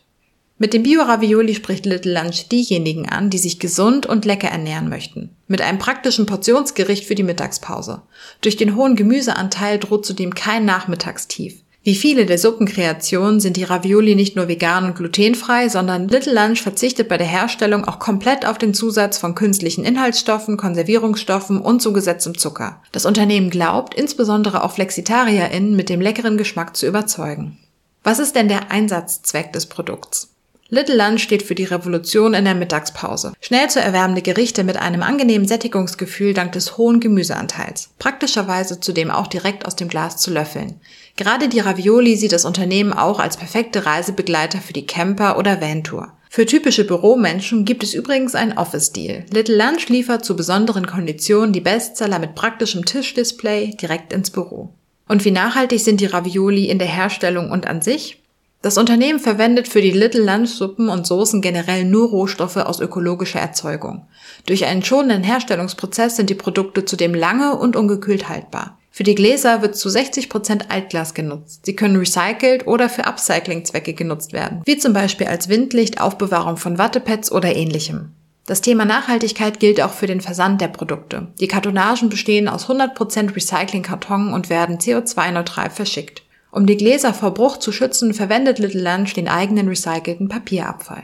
[0.57, 5.35] Mit dem Bio-Ravioli spricht Little Lunch diejenigen an, die sich gesund und lecker ernähren möchten.
[5.49, 8.03] Mit einem praktischen Portionsgericht für die Mittagspause.
[8.39, 11.61] Durch den hohen Gemüseanteil droht zudem kein Nachmittagstief.
[11.85, 16.63] Wie viele der Suppenkreationen sind die Ravioli nicht nur vegan und glutenfrei, sondern Little Lunch
[16.63, 22.35] verzichtet bei der Herstellung auch komplett auf den Zusatz von künstlichen Inhaltsstoffen, Konservierungsstoffen und zugesetztem
[22.39, 22.81] Zucker.
[22.91, 27.59] Das Unternehmen glaubt, insbesondere auch FlexitarierInnen mit dem leckeren Geschmack zu überzeugen.
[28.03, 30.34] Was ist denn der Einsatzzweck des Produkts?
[30.69, 33.33] Little Lunch steht für die Revolution in der Mittagspause.
[33.39, 37.91] Schnell zu erwärmende Gerichte mit einem angenehmen Sättigungsgefühl dank des hohen Gemüseanteils.
[37.99, 40.81] Praktischerweise zudem auch direkt aus dem Glas zu löffeln.
[41.17, 46.11] Gerade die Ravioli sieht das Unternehmen auch als perfekte Reisebegleiter für die Camper- oder Van-Tour.
[46.31, 49.23] Für typische Büromenschen gibt es übrigens einen Office-Deal.
[49.31, 54.73] Little Lunch liefert zu besonderen Konditionen die Bestseller mit praktischem Tischdisplay direkt ins Büro.
[55.07, 58.24] Und wie nachhaltig sind die Ravioli in der Herstellung und an sich?
[58.65, 63.39] Das Unternehmen verwendet für die Little Lunch Suppen und Soßen generell nur Rohstoffe aus ökologischer
[63.39, 64.07] Erzeugung.
[64.47, 68.79] Durch einen schonenden Herstellungsprozess sind die Produkte zudem lange und ungekühlt haltbar.
[68.89, 71.67] Für die Gläser wird zu 60 Prozent Altglas genutzt.
[71.67, 76.79] Sie können recycelt oder für Upcycling-Zwecke genutzt werden, wie zum Beispiel als Windlicht, Aufbewahrung von
[76.79, 78.13] Wattepads oder ähnlichem.
[78.47, 81.27] Das Thema Nachhaltigkeit gilt auch für den Versand der Produkte.
[81.39, 86.24] Die Kartonagen bestehen aus 100% Recycling-Karton und werden CO2-neutral verschickt.
[86.55, 91.03] Um die Gläser vor Bruch zu schützen, verwendet Little Lunch den eigenen recycelten Papierabfall.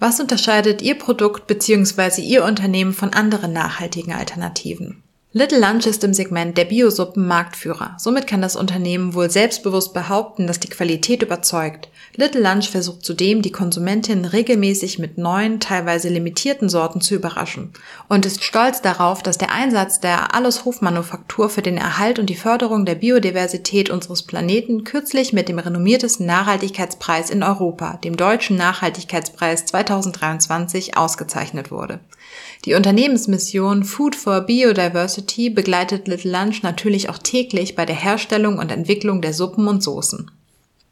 [0.00, 2.20] Was unterscheidet Ihr Produkt bzw.
[2.20, 5.04] Ihr Unternehmen von anderen nachhaltigen Alternativen?
[5.30, 7.94] Little Lunch ist im Segment der Biosuppen Marktführer.
[7.96, 11.90] Somit kann das Unternehmen wohl selbstbewusst behaupten, dass die Qualität überzeugt.
[12.20, 17.72] Little Lunch versucht zudem, die Konsumentin regelmäßig mit neuen, teilweise limitierten Sorten zu überraschen
[18.08, 22.34] und ist stolz darauf, dass der Einsatz der Alles Hofmanufaktur für den Erhalt und die
[22.34, 29.66] Förderung der Biodiversität unseres Planeten kürzlich mit dem renommiertesten Nachhaltigkeitspreis in Europa, dem Deutschen Nachhaltigkeitspreis
[29.66, 32.00] 2023, ausgezeichnet wurde.
[32.64, 38.72] Die Unternehmensmission Food for Biodiversity begleitet Little Lunch natürlich auch täglich bei der Herstellung und
[38.72, 40.32] Entwicklung der Suppen und Soßen.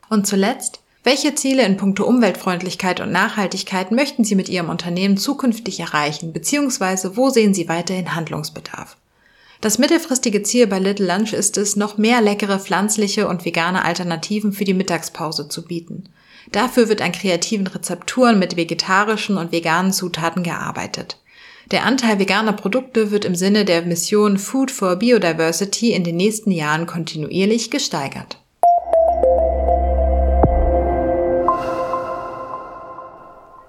[0.08, 5.78] Und zuletzt, welche Ziele in puncto Umweltfreundlichkeit und Nachhaltigkeit möchten Sie mit Ihrem Unternehmen zukünftig
[5.78, 8.96] erreichen, beziehungsweise wo sehen Sie weiterhin Handlungsbedarf?
[9.60, 14.52] Das mittelfristige Ziel bei Little Lunch ist es, noch mehr leckere pflanzliche und vegane Alternativen
[14.52, 16.08] für die Mittagspause zu bieten.
[16.50, 21.18] Dafür wird an kreativen Rezepturen mit vegetarischen und veganen Zutaten gearbeitet.
[21.70, 26.50] Der Anteil veganer Produkte wird im Sinne der Mission Food for Biodiversity in den nächsten
[26.50, 28.38] Jahren kontinuierlich gesteigert.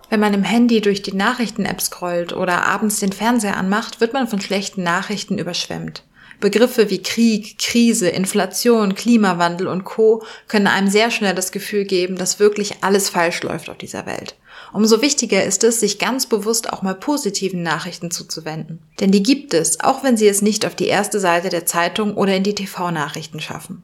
[0.10, 4.28] Wenn man im Handy durch die Nachrichten-App scrollt oder abends den Fernseher anmacht, wird man
[4.28, 6.04] von schlechten Nachrichten überschwemmt.
[6.40, 10.24] Begriffe wie Krieg, Krise, Inflation, Klimawandel und Co.
[10.48, 14.36] können einem sehr schnell das Gefühl geben, dass wirklich alles falsch läuft auf dieser Welt.
[14.74, 18.80] Umso wichtiger ist es, sich ganz bewusst auch mal positiven Nachrichten zuzuwenden.
[19.00, 22.16] Denn die gibt es, auch wenn sie es nicht auf die erste Seite der Zeitung
[22.16, 23.84] oder in die TV-Nachrichten schaffen.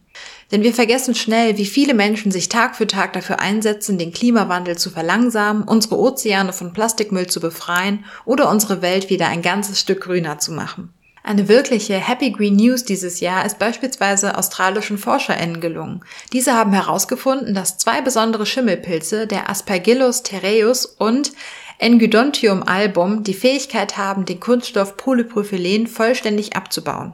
[0.52, 4.78] Denn wir vergessen schnell, wie viele Menschen sich Tag für Tag dafür einsetzen, den Klimawandel
[4.78, 10.02] zu verlangsamen, unsere Ozeane von Plastikmüll zu befreien oder unsere Welt wieder ein ganzes Stück
[10.02, 10.94] grüner zu machen.
[11.26, 16.02] Eine wirkliche Happy Green News dieses Jahr ist beispielsweise australischen ForscherInnen gelungen.
[16.34, 21.32] Diese haben herausgefunden, dass zwei besondere Schimmelpilze, der Aspergillus terreus und
[21.80, 27.14] Engydontium album, die Fähigkeit haben, den Kunststoff Polypropylen vollständig abzubauen.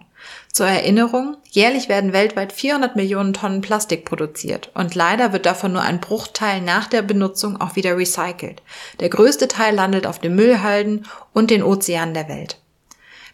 [0.52, 5.84] Zur Erinnerung, jährlich werden weltweit 400 Millionen Tonnen Plastik produziert und leider wird davon nur
[5.84, 8.64] ein Bruchteil nach der Benutzung auch wieder recycelt.
[9.00, 12.60] Der größte Teil landet auf den Müllhalden und den Ozeanen der Welt.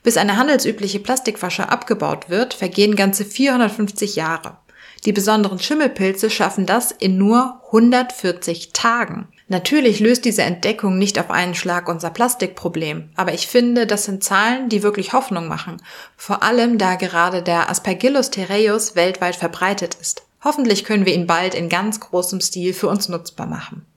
[0.06, 4.60] Bis eine handelsübliche Plastikflasche abgebaut wird, vergehen ganze 450 Jahre.
[5.04, 9.28] Die besonderen Schimmelpilze schaffen das in nur 140 Tagen.
[9.48, 14.24] Natürlich löst diese Entdeckung nicht auf einen Schlag unser Plastikproblem, aber ich finde, das sind
[14.24, 15.82] Zahlen, die wirklich Hoffnung machen,
[16.16, 20.22] vor allem da gerade der Aspergillus terreus weltweit verbreitet ist.
[20.44, 23.88] Hoffentlich können wir ihn bald in ganz großem Stil für uns nutzbar machen.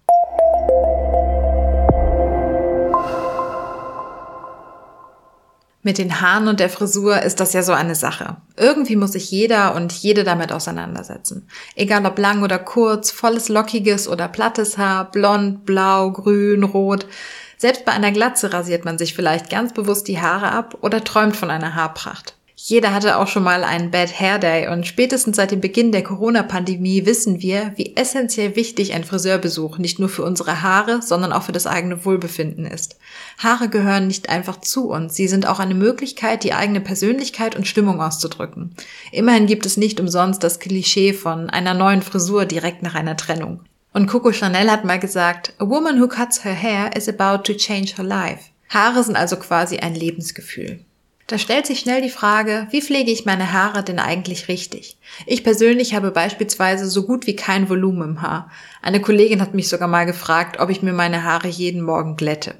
[5.88, 8.36] Mit den Haaren und der Frisur ist das ja so eine Sache.
[8.58, 11.48] Irgendwie muss sich jeder und jede damit auseinandersetzen.
[11.76, 17.06] Egal ob lang oder kurz, volles lockiges oder plattes Haar, blond, blau, grün, rot.
[17.56, 21.36] Selbst bei einer Glatze rasiert man sich vielleicht ganz bewusst die Haare ab oder träumt
[21.36, 22.34] von einer Haarpracht.
[22.54, 26.02] Jeder hatte auch schon mal einen Bad Hair Day und spätestens seit dem Beginn der
[26.02, 31.44] Corona-Pandemie wissen wir, wie essentiell wichtig ein Friseurbesuch nicht nur für unsere Haare, sondern auch
[31.44, 32.98] für das eigene Wohlbefinden ist.
[33.38, 37.68] Haare gehören nicht einfach zu uns, sie sind auch eine Möglichkeit, die eigene Persönlichkeit und
[37.68, 38.74] Stimmung auszudrücken.
[39.12, 43.60] Immerhin gibt es nicht umsonst das Klischee von einer neuen Frisur direkt nach einer Trennung.
[43.92, 47.54] Und Coco Chanel hat mal gesagt, A woman who cuts her hair is about to
[47.54, 48.50] change her life.
[48.70, 50.80] Haare sind also quasi ein Lebensgefühl.
[51.28, 54.96] Da stellt sich schnell die Frage, wie pflege ich meine Haare denn eigentlich richtig?
[55.26, 58.50] Ich persönlich habe beispielsweise so gut wie kein Volumen im Haar.
[58.82, 62.54] Eine Kollegin hat mich sogar mal gefragt, ob ich mir meine Haare jeden Morgen glätte.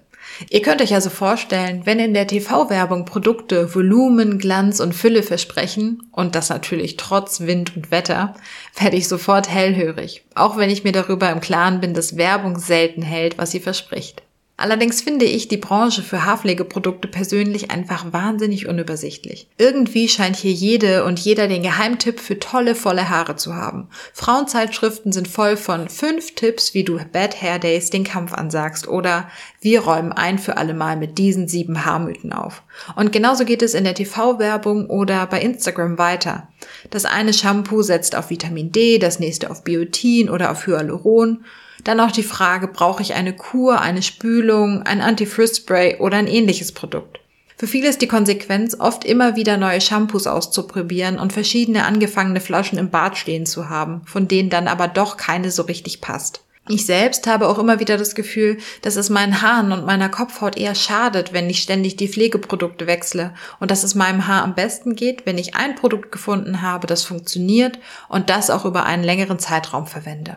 [0.51, 6.03] Ihr könnt euch also vorstellen, wenn in der TV-Werbung Produkte Volumen, Glanz und Fülle versprechen,
[6.12, 8.34] und das natürlich trotz Wind und Wetter,
[8.78, 13.03] werde ich sofort hellhörig, auch wenn ich mir darüber im Klaren bin, dass Werbung selten
[13.03, 14.22] hält, was sie verspricht.
[14.61, 19.47] Allerdings finde ich die Branche für Haarpflegeprodukte persönlich einfach wahnsinnig unübersichtlich.
[19.57, 23.87] Irgendwie scheint hier jede und jeder den Geheimtipp für tolle, volle Haare zu haben.
[24.13, 29.31] Frauenzeitschriften sind voll von fünf Tipps, wie du Bad Hair Days den Kampf ansagst oder
[29.61, 32.65] wir räumen ein für alle Mal mit diesen sieben Haarmythen auf.
[32.97, 36.49] Und genauso geht es in der TV-Werbung oder bei Instagram weiter.
[36.91, 41.45] Das eine Shampoo setzt auf Vitamin D, das nächste auf Biotin oder auf Hyaluron.
[41.89, 46.72] Dann auch die Frage, brauche ich eine Kur, eine Spülung, ein Anti-Frizz-Spray oder ein ähnliches
[46.72, 47.18] Produkt?
[47.57, 52.76] Für viele ist die Konsequenz, oft immer wieder neue Shampoos auszuprobieren und verschiedene angefangene Flaschen
[52.76, 56.45] im Bad stehen zu haben, von denen dann aber doch keine so richtig passt.
[56.68, 60.59] Ich selbst habe auch immer wieder das Gefühl, dass es meinen Haaren und meiner Kopfhaut
[60.59, 64.95] eher schadet, wenn ich ständig die Pflegeprodukte wechsle und dass es meinem Haar am besten
[64.95, 67.78] geht, wenn ich ein Produkt gefunden habe, das funktioniert
[68.11, 70.36] und das auch über einen längeren Zeitraum verwende.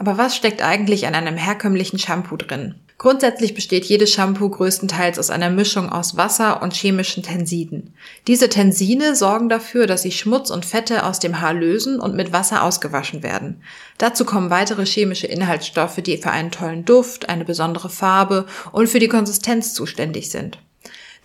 [0.00, 2.76] Aber was steckt eigentlich an einem herkömmlichen Shampoo drin?
[2.96, 7.92] Grundsätzlich besteht jedes Shampoo größtenteils aus einer Mischung aus Wasser und chemischen Tensiden.
[8.26, 12.32] Diese Tensine sorgen dafür, dass sich Schmutz und Fette aus dem Haar lösen und mit
[12.32, 13.62] Wasser ausgewaschen werden.
[13.98, 19.00] Dazu kommen weitere chemische Inhaltsstoffe, die für einen tollen Duft, eine besondere Farbe und für
[19.00, 20.56] die Konsistenz zuständig sind.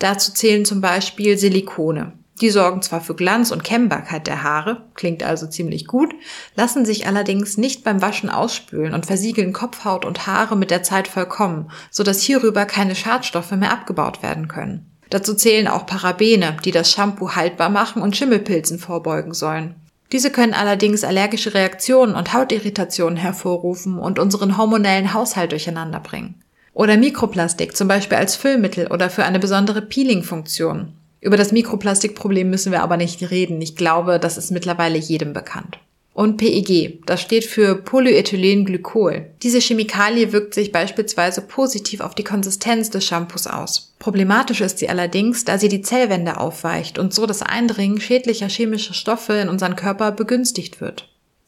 [0.00, 2.12] Dazu zählen zum Beispiel Silikone.
[2.40, 6.14] Die sorgen zwar für Glanz und Kennbarkeit der Haare, klingt also ziemlich gut,
[6.54, 11.08] lassen sich allerdings nicht beim Waschen ausspülen und versiegeln Kopfhaut und Haare mit der Zeit
[11.08, 14.90] vollkommen, sodass hierüber keine Schadstoffe mehr abgebaut werden können.
[15.08, 19.76] Dazu zählen auch Parabene, die das Shampoo haltbar machen und Schimmelpilzen vorbeugen sollen.
[20.12, 26.42] Diese können allerdings allergische Reaktionen und Hautirritationen hervorrufen und unseren hormonellen Haushalt durcheinander bringen.
[26.74, 30.92] Oder Mikroplastik, zum Beispiel als Füllmittel oder für eine besondere Peeling-Funktion.
[31.20, 33.60] Über das Mikroplastikproblem müssen wir aber nicht reden.
[33.60, 35.78] Ich glaube, das ist mittlerweile jedem bekannt.
[36.16, 39.26] Und PEG, das steht für Polyethylenglykol.
[39.42, 43.94] Diese Chemikalie wirkt sich beispielsweise positiv auf die Konsistenz des Shampoos aus.
[43.98, 48.94] Problematisch ist sie allerdings, da sie die Zellwände aufweicht und so das Eindringen schädlicher chemischer
[48.94, 51.06] Stoffe in unseren Körper begünstigt wird.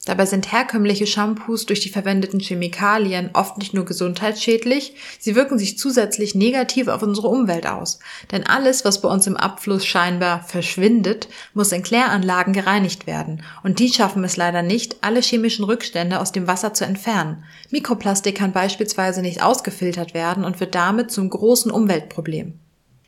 [0.09, 5.77] Dabei sind herkömmliche Shampoos durch die verwendeten Chemikalien oft nicht nur gesundheitsschädlich, sie wirken sich
[5.77, 7.99] zusätzlich negativ auf unsere Umwelt aus.
[8.33, 13.43] Denn alles, was bei uns im Abfluss scheinbar verschwindet, muss in Kläranlagen gereinigt werden.
[13.63, 17.45] Und die schaffen es leider nicht, alle chemischen Rückstände aus dem Wasser zu entfernen.
[17.69, 22.59] Mikroplastik kann beispielsweise nicht ausgefiltert werden und wird damit zum großen Umweltproblem.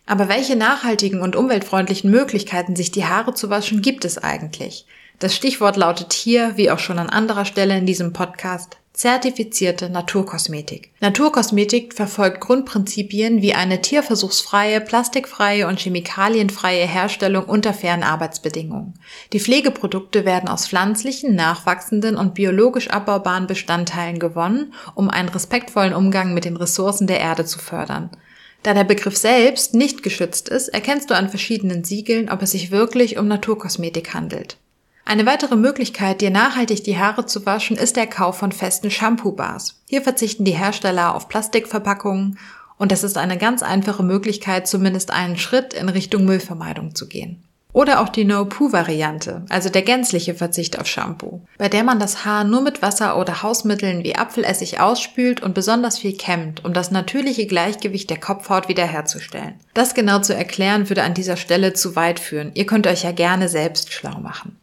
[0.04, 4.84] Aber welche nachhaltigen und umweltfreundlichen Möglichkeiten, sich die Haare zu waschen, gibt es eigentlich?
[5.20, 10.92] Das Stichwort lautet hier, wie auch schon an anderer Stelle in diesem Podcast, zertifizierte Naturkosmetik.
[11.00, 18.94] Naturkosmetik verfolgt Grundprinzipien wie eine tierversuchsfreie, plastikfreie und chemikalienfreie Herstellung unter fairen Arbeitsbedingungen.
[19.34, 26.32] Die Pflegeprodukte werden aus pflanzlichen, nachwachsenden und biologisch abbaubaren Bestandteilen gewonnen, um einen respektvollen Umgang
[26.32, 28.08] mit den Ressourcen der Erde zu fördern.
[28.62, 32.70] Da der Begriff selbst nicht geschützt ist, erkennst du an verschiedenen Siegeln, ob es sich
[32.70, 34.56] wirklich um Naturkosmetik handelt.
[35.10, 39.82] Eine weitere Möglichkeit, dir nachhaltig die Haare zu waschen, ist der Kauf von festen Shampoo-Bars.
[39.88, 42.38] Hier verzichten die Hersteller auf Plastikverpackungen
[42.78, 47.42] und das ist eine ganz einfache Möglichkeit, zumindest einen Schritt in Richtung Müllvermeidung zu gehen.
[47.72, 52.44] Oder auch die No-Poo-Variante, also der gänzliche Verzicht auf Shampoo, bei der man das Haar
[52.44, 57.48] nur mit Wasser oder Hausmitteln wie Apfelessig ausspült und besonders viel kämmt, um das natürliche
[57.48, 59.54] Gleichgewicht der Kopfhaut wiederherzustellen.
[59.74, 62.52] Das genau zu erklären würde an dieser Stelle zu weit führen.
[62.54, 64.59] Ihr könnt euch ja gerne selbst schlau machen.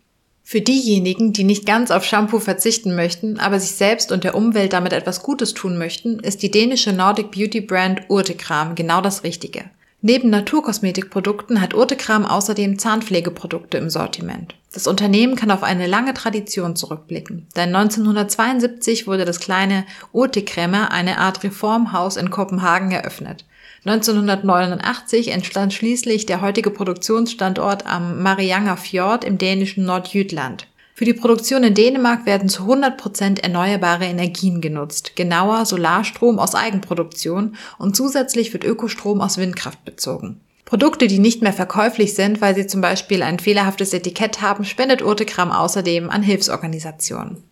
[0.49, 4.71] Für diejenigen, die nicht ganz auf Shampoo verzichten möchten, aber sich selbst und der Umwelt
[4.71, 9.65] damit etwas Gutes tun möchten, ist die dänische Nordic Beauty Brand Urtekram genau das Richtige.
[10.01, 14.55] Neben Naturkosmetikprodukten hat Urtekram außerdem Zahnpflegeprodukte im Sortiment.
[14.71, 21.17] Das Unternehmen kann auf eine lange Tradition zurückblicken, denn 1972 wurde das kleine Urtekremme, eine
[21.17, 23.43] Art Reformhaus in Kopenhagen, eröffnet.
[23.87, 30.67] 1989 entstand schließlich der heutige Produktionsstandort am Marianger Fjord im dänischen Nordjütland.
[30.93, 36.53] Für die Produktion in Dänemark werden zu 100 Prozent erneuerbare Energien genutzt, genauer Solarstrom aus
[36.53, 40.41] Eigenproduktion und zusätzlich wird Ökostrom aus Windkraft bezogen.
[40.65, 45.01] Produkte, die nicht mehr verkäuflich sind, weil sie zum Beispiel ein fehlerhaftes Etikett haben, spendet
[45.01, 47.43] Urtekram außerdem an Hilfsorganisationen.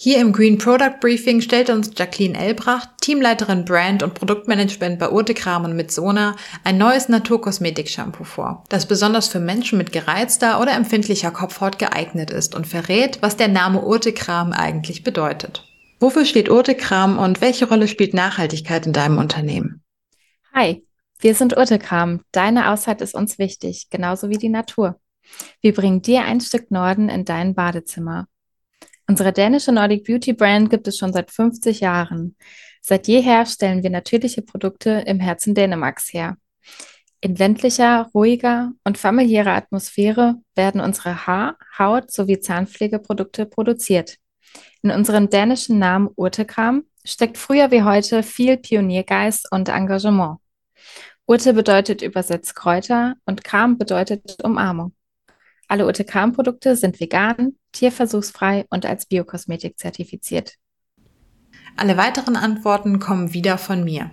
[0.00, 5.64] Hier im Green Product Briefing stellt uns Jacqueline Elbracht, Teamleiterin Brand und Produktmanagement bei Urtekram
[5.64, 11.32] und mit Sona, ein neues Naturkosmetik-Shampoo vor, das besonders für Menschen mit gereizter oder empfindlicher
[11.32, 15.64] Kopfhaut geeignet ist und verrät, was der Name Urtekram eigentlich bedeutet.
[15.98, 19.82] Wofür steht Urtekram und welche Rolle spielt Nachhaltigkeit in deinem Unternehmen?
[20.54, 20.86] Hi,
[21.18, 22.20] wir sind Urtekram.
[22.30, 25.00] Deine Auszeit ist uns wichtig, genauso wie die Natur.
[25.60, 28.28] Wir bringen dir ein Stück Norden in dein Badezimmer
[29.08, 32.36] Unsere dänische Nordic Beauty Brand gibt es schon seit 50 Jahren.
[32.82, 36.36] Seit jeher stellen wir natürliche Produkte im Herzen Dänemarks her.
[37.22, 44.18] In ländlicher, ruhiger und familiärer Atmosphäre werden unsere Haar-, Haut- sowie Zahnpflegeprodukte produziert.
[44.82, 50.36] In unserem dänischen Namen Urtekram steckt früher wie heute viel Pioniergeist und Engagement.
[51.26, 54.92] Urte bedeutet übersetzt Kräuter und Kram bedeutet Umarmung.
[55.68, 60.54] Alle UTK-Produkte sind vegan, tierversuchsfrei und als Biokosmetik zertifiziert.
[61.76, 64.10] Alle weiteren Antworten kommen wieder von mir.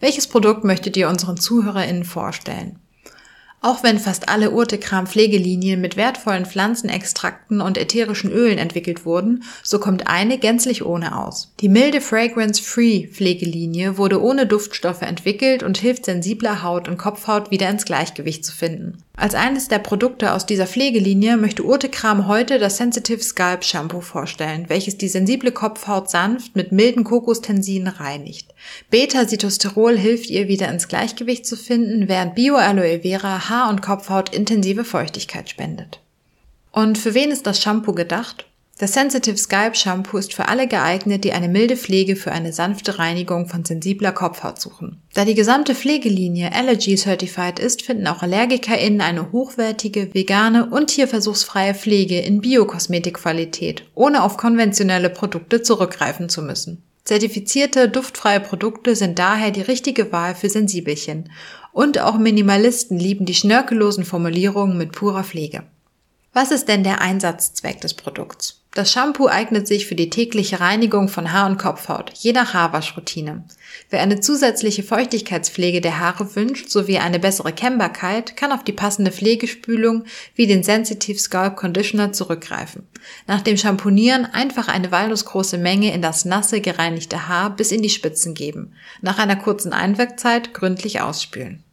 [0.00, 2.78] Welches Produkt möchtet ihr unseren ZuhörerInnen vorstellen?
[3.62, 10.06] Auch wenn fast alle Urtekram-Pflegelinien mit wertvollen Pflanzenextrakten und ätherischen Ölen entwickelt wurden, so kommt
[10.06, 11.52] eine gänzlich ohne aus.
[11.60, 17.68] Die milde Fragrance-Free Pflegelinie wurde ohne Duftstoffe entwickelt und hilft sensibler Haut und Kopfhaut wieder
[17.68, 19.02] ins Gleichgewicht zu finden.
[19.20, 24.64] Als eines der Produkte aus dieser Pflegelinie möchte Urtekram heute das Sensitive Scalp Shampoo vorstellen,
[24.68, 28.54] welches die sensible Kopfhaut sanft mit milden Kokostensinen reinigt.
[28.88, 34.84] Beta-Sitosterol hilft ihr wieder ins Gleichgewicht zu finden, während Bio-Aloe Vera Haar- und Kopfhaut intensive
[34.84, 36.00] Feuchtigkeit spendet.
[36.72, 38.46] Und für wen ist das Shampoo gedacht?
[38.80, 42.98] Das Sensitive Scalp Shampoo ist für alle geeignet, die eine milde Pflege für eine sanfte
[42.98, 45.02] Reinigung von sensibler Kopfhaut suchen.
[45.12, 51.74] Da die gesamte Pflegelinie Allergy Certified ist, finden auch AllergikerInnen eine hochwertige, vegane und tierversuchsfreie
[51.74, 56.82] Pflege in Biokosmetikqualität, ohne auf konventionelle Produkte zurückgreifen zu müssen.
[57.04, 61.30] Zertifizierte, duftfreie Produkte sind daher die richtige Wahl für Sensibelchen.
[61.72, 65.64] Und auch Minimalisten lieben die schnörkellosen Formulierungen mit purer Pflege.
[66.32, 68.59] Was ist denn der Einsatzzweck des Produkts?
[68.72, 73.42] Das Shampoo eignet sich für die tägliche Reinigung von Haar- und Kopfhaut, je nach Haarwaschroutine.
[73.90, 79.10] Wer eine zusätzliche Feuchtigkeitspflege der Haare wünscht, sowie eine bessere Kennbarkeit, kann auf die passende
[79.10, 80.04] Pflegespülung
[80.36, 82.86] wie den Sensitive Scalp Conditioner zurückgreifen.
[83.26, 87.90] Nach dem Shampoonieren einfach eine walnussgroße Menge in das nasse, gereinigte Haar bis in die
[87.90, 88.74] Spitzen geben.
[89.00, 91.64] Nach einer kurzen Einwirkzeit gründlich ausspülen.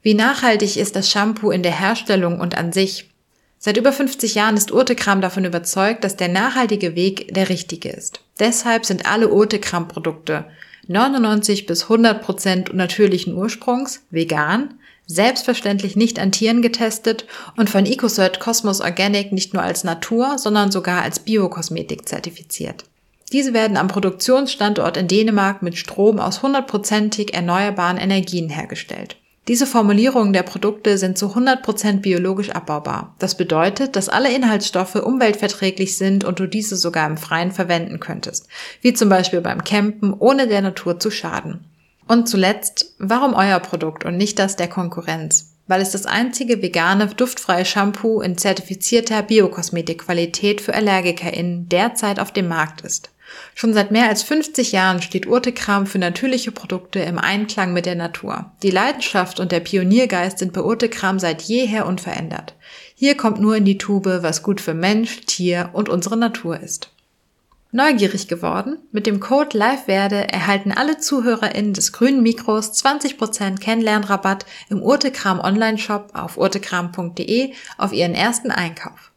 [0.00, 3.11] Wie nachhaltig ist das Shampoo in der Herstellung und an sich?
[3.64, 8.18] Seit über 50 Jahren ist Urtekram davon überzeugt, dass der nachhaltige Weg der richtige ist.
[8.40, 10.46] Deshalb sind alle Urtekram-Produkte
[10.88, 17.24] 99 bis 100 Prozent natürlichen Ursprungs, vegan, selbstverständlich nicht an Tieren getestet
[17.56, 22.84] und von EcoCert Cosmos Organic nicht nur als Natur, sondern sogar als Biokosmetik zertifiziert.
[23.30, 29.18] Diese werden am Produktionsstandort in Dänemark mit Strom aus hundertprozentig erneuerbaren Energien hergestellt.
[29.48, 33.16] Diese Formulierungen der Produkte sind zu 100% biologisch abbaubar.
[33.18, 38.46] Das bedeutet, dass alle Inhaltsstoffe umweltverträglich sind und du diese sogar im Freien verwenden könntest,
[38.82, 41.64] wie zum Beispiel beim Campen, ohne der Natur zu schaden.
[42.06, 45.51] Und zuletzt, warum euer Produkt und nicht das der Konkurrenz?
[45.72, 52.46] Weil es das einzige vegane, duftfreie Shampoo in zertifizierter Biokosmetikqualität für AllergikerInnen derzeit auf dem
[52.46, 53.10] Markt ist.
[53.54, 57.94] Schon seit mehr als 50 Jahren steht Urtekram für natürliche Produkte im Einklang mit der
[57.94, 58.52] Natur.
[58.62, 62.54] Die Leidenschaft und der Pioniergeist sind bei Urtekram seit jeher unverändert.
[62.94, 66.90] Hier kommt nur in die Tube, was gut für Mensch, Tier und unsere Natur ist.
[67.74, 68.76] Neugierig geworden?
[68.92, 76.10] Mit dem Code LiveWerde erhalten alle ZuhörerInnen des grünen Mikros 20% Kennenlernrabatt im Urtekram Online-Shop
[76.12, 79.11] auf urtekram.de auf ihren ersten Einkauf.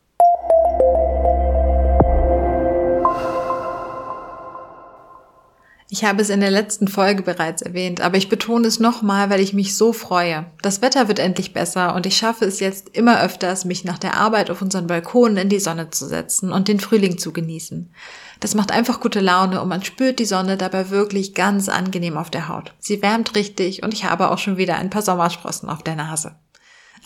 [5.87, 9.39] Ich habe es in der letzten Folge bereits erwähnt, aber ich betone es nochmal, weil
[9.39, 10.47] ich mich so freue.
[10.63, 14.15] Das Wetter wird endlich besser und ich schaffe es jetzt immer öfters, mich nach der
[14.15, 17.91] Arbeit auf unseren Balkon in die Sonne zu setzen und den Frühling zu genießen.
[18.39, 22.31] Das macht einfach gute Laune und man spürt die Sonne dabei wirklich ganz angenehm auf
[22.31, 22.73] der Haut.
[22.79, 26.35] Sie wärmt richtig und ich habe auch schon wieder ein paar Sommersprossen auf der Nase.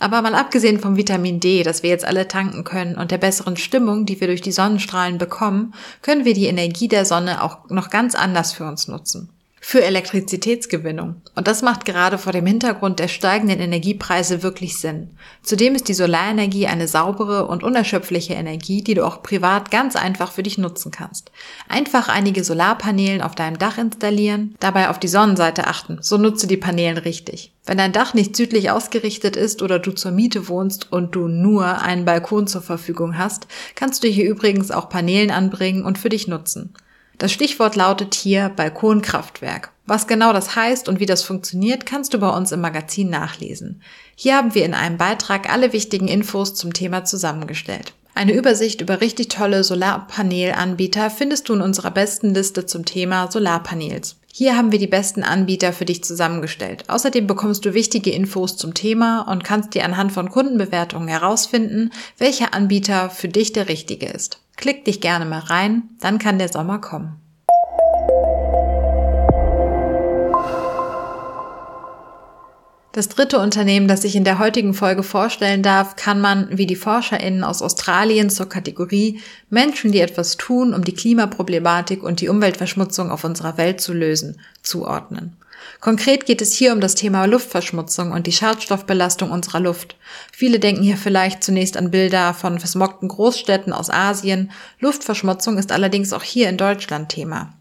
[0.00, 3.56] Aber mal abgesehen vom Vitamin D, das wir jetzt alle tanken können und der besseren
[3.56, 7.90] Stimmung, die wir durch die Sonnenstrahlen bekommen, können wir die Energie der Sonne auch noch
[7.90, 9.28] ganz anders für uns nutzen
[9.62, 11.20] für Elektrizitätsgewinnung.
[11.34, 15.10] Und das macht gerade vor dem Hintergrund der steigenden Energiepreise wirklich Sinn.
[15.42, 20.32] Zudem ist die Solarenergie eine saubere und unerschöpfliche Energie, die du auch privat ganz einfach
[20.32, 21.30] für dich nutzen kannst.
[21.68, 26.56] Einfach einige Solarpanelen auf deinem Dach installieren, dabei auf die Sonnenseite achten, so nutze die
[26.56, 27.52] Panelen richtig.
[27.66, 31.82] Wenn dein Dach nicht südlich ausgerichtet ist oder du zur Miete wohnst und du nur
[31.82, 36.26] einen Balkon zur Verfügung hast, kannst du hier übrigens auch Panelen anbringen und für dich
[36.26, 36.74] nutzen.
[37.20, 39.72] Das Stichwort lautet hier Balkonkraftwerk.
[39.84, 43.82] Was genau das heißt und wie das funktioniert, kannst du bei uns im Magazin nachlesen.
[44.16, 47.92] Hier haben wir in einem Beitrag alle wichtigen Infos zum Thema zusammengestellt.
[48.14, 54.16] Eine Übersicht über richtig tolle Solarpanelanbieter findest du in unserer besten Liste zum Thema Solarpanels.
[54.32, 56.84] Hier haben wir die besten Anbieter für dich zusammengestellt.
[56.88, 62.54] Außerdem bekommst du wichtige Infos zum Thema und kannst dir anhand von Kundenbewertungen herausfinden, welcher
[62.54, 64.40] Anbieter für dich der richtige ist.
[64.56, 67.16] Klick dich gerne mal rein, dann kann der Sommer kommen.
[72.92, 76.74] Das dritte Unternehmen, das ich in der heutigen Folge vorstellen darf, kann man, wie die
[76.74, 83.12] ForscherInnen aus Australien zur Kategorie Menschen, die etwas tun, um die Klimaproblematik und die Umweltverschmutzung
[83.12, 85.36] auf unserer Welt zu lösen, zuordnen.
[85.78, 89.94] Konkret geht es hier um das Thema Luftverschmutzung und die Schadstoffbelastung unserer Luft.
[90.32, 94.50] Viele denken hier vielleicht zunächst an Bilder von versmogten Großstädten aus Asien.
[94.80, 97.52] Luftverschmutzung ist allerdings auch hier in Deutschland Thema.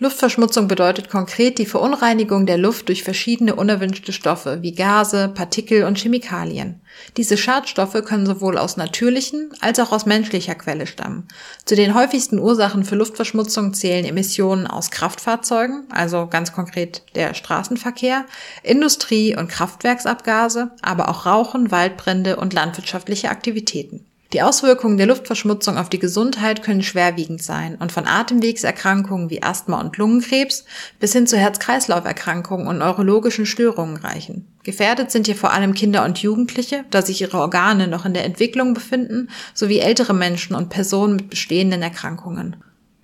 [0.00, 5.96] Luftverschmutzung bedeutet konkret die Verunreinigung der Luft durch verschiedene unerwünschte Stoffe wie Gase, Partikel und
[5.96, 6.80] Chemikalien.
[7.16, 11.28] Diese Schadstoffe können sowohl aus natürlichen als auch aus menschlicher Quelle stammen.
[11.64, 18.24] Zu den häufigsten Ursachen für Luftverschmutzung zählen Emissionen aus Kraftfahrzeugen, also ganz konkret der Straßenverkehr,
[18.64, 24.04] Industrie- und Kraftwerksabgase, aber auch Rauchen, Waldbrände und landwirtschaftliche Aktivitäten.
[24.34, 29.80] Die Auswirkungen der Luftverschmutzung auf die Gesundheit können schwerwiegend sein und von Atemwegserkrankungen wie Asthma
[29.80, 30.64] und Lungenkrebs
[30.98, 34.48] bis hin zu Herz-Kreislauf-Erkrankungen und neurologischen Störungen reichen.
[34.64, 38.24] Gefährdet sind hier vor allem Kinder und Jugendliche, da sich ihre Organe noch in der
[38.24, 42.56] Entwicklung befinden, sowie ältere Menschen und Personen mit bestehenden Erkrankungen.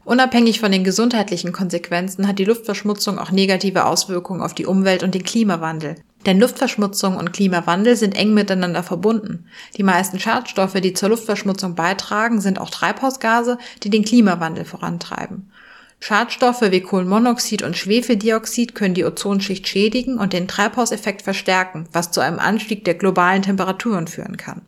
[0.05, 5.15] Unabhängig von den gesundheitlichen Konsequenzen hat die Luftverschmutzung auch negative Auswirkungen auf die Umwelt und
[5.15, 5.95] den Klimawandel.
[6.27, 9.47] Denn Luftverschmutzung und Klimawandel sind eng miteinander verbunden.
[9.77, 15.51] Die meisten Schadstoffe, die zur Luftverschmutzung beitragen, sind auch Treibhausgase, die den Klimawandel vorantreiben.
[15.99, 22.21] Schadstoffe wie Kohlenmonoxid und Schwefeldioxid können die Ozonschicht schädigen und den Treibhauseffekt verstärken, was zu
[22.21, 24.63] einem Anstieg der globalen Temperaturen führen kann.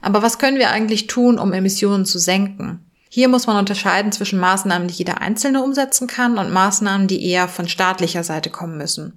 [0.00, 2.84] Aber was können wir eigentlich tun, um Emissionen zu senken?
[3.08, 7.48] Hier muss man unterscheiden zwischen Maßnahmen, die jeder Einzelne umsetzen kann und Maßnahmen, die eher
[7.48, 9.14] von staatlicher Seite kommen müssen.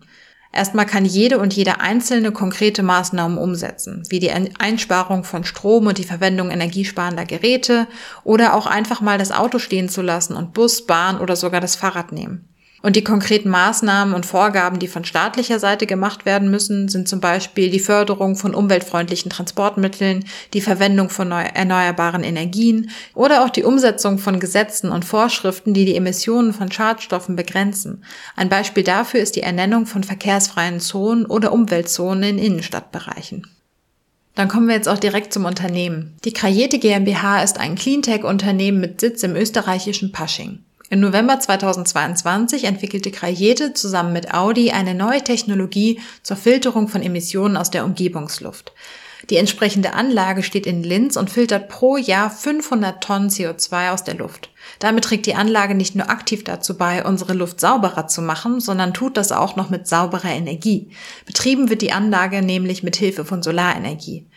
[0.55, 5.97] Erstmal kann jede und jeder einzelne konkrete Maßnahmen umsetzen, wie die Einsparung von Strom und
[5.97, 7.87] die Verwendung energiesparender Geräte
[8.23, 11.75] oder auch einfach mal das Auto stehen zu lassen und Bus, Bahn oder sogar das
[11.75, 12.52] Fahrrad nehmen.
[12.85, 17.21] Und die konkreten Maßnahmen und Vorgaben, die von staatlicher Seite gemacht werden müssen, sind zum
[17.21, 24.17] Beispiel die Förderung von umweltfreundlichen Transportmitteln, die Verwendung von erneuerbaren Energien oder auch die Umsetzung
[24.17, 28.03] von Gesetzen und Vorschriften, die die Emissionen von Schadstoffen begrenzen.
[28.35, 33.47] Ein Beispiel dafür ist die Ernennung von verkehrsfreien Zonen oder Umweltzonen in Innenstadtbereichen.
[34.35, 36.17] Dann kommen wir jetzt auch direkt zum Unternehmen.
[36.25, 40.62] Die Krajete GmbH ist ein Cleantech-Unternehmen mit Sitz im österreichischen Pasching.
[40.93, 47.57] Im November 2022 entwickelte Krajete zusammen mit Audi eine neue Technologie zur Filterung von Emissionen
[47.57, 48.73] aus der Umgebungsluft.
[49.31, 54.13] Die entsprechende Anlage steht in Linz und filtert pro Jahr 500 Tonnen CO2 aus der
[54.13, 54.51] Luft.
[54.77, 58.93] Damit trägt die Anlage nicht nur aktiv dazu bei, unsere Luft sauberer zu machen, sondern
[58.93, 60.91] tut das auch noch mit sauberer Energie.
[61.25, 64.27] Betrieben wird die Anlage nämlich mit Hilfe von Solarenergie.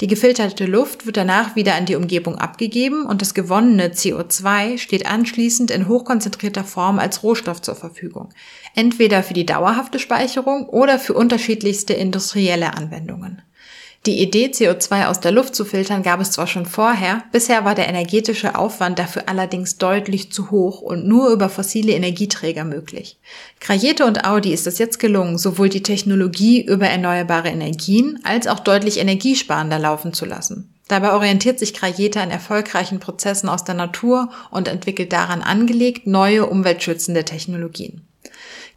[0.00, 5.06] Die gefilterte Luft wird danach wieder an die Umgebung abgegeben und das gewonnene CO2 steht
[5.06, 8.30] anschließend in hochkonzentrierter Form als Rohstoff zur Verfügung.
[8.74, 13.42] Entweder für die dauerhafte Speicherung oder für unterschiedlichste industrielle Anwendungen.
[14.04, 17.76] Die Idee, CO2 aus der Luft zu filtern, gab es zwar schon vorher, bisher war
[17.76, 23.16] der energetische Aufwand dafür allerdings deutlich zu hoch und nur über fossile Energieträger möglich.
[23.60, 28.58] Krajete und Audi ist es jetzt gelungen, sowohl die Technologie über erneuerbare Energien als auch
[28.58, 30.74] deutlich energiesparender laufen zu lassen.
[30.88, 36.46] Dabei orientiert sich Krajete an erfolgreichen Prozessen aus der Natur und entwickelt daran angelegt neue
[36.46, 38.02] umweltschützende Technologien.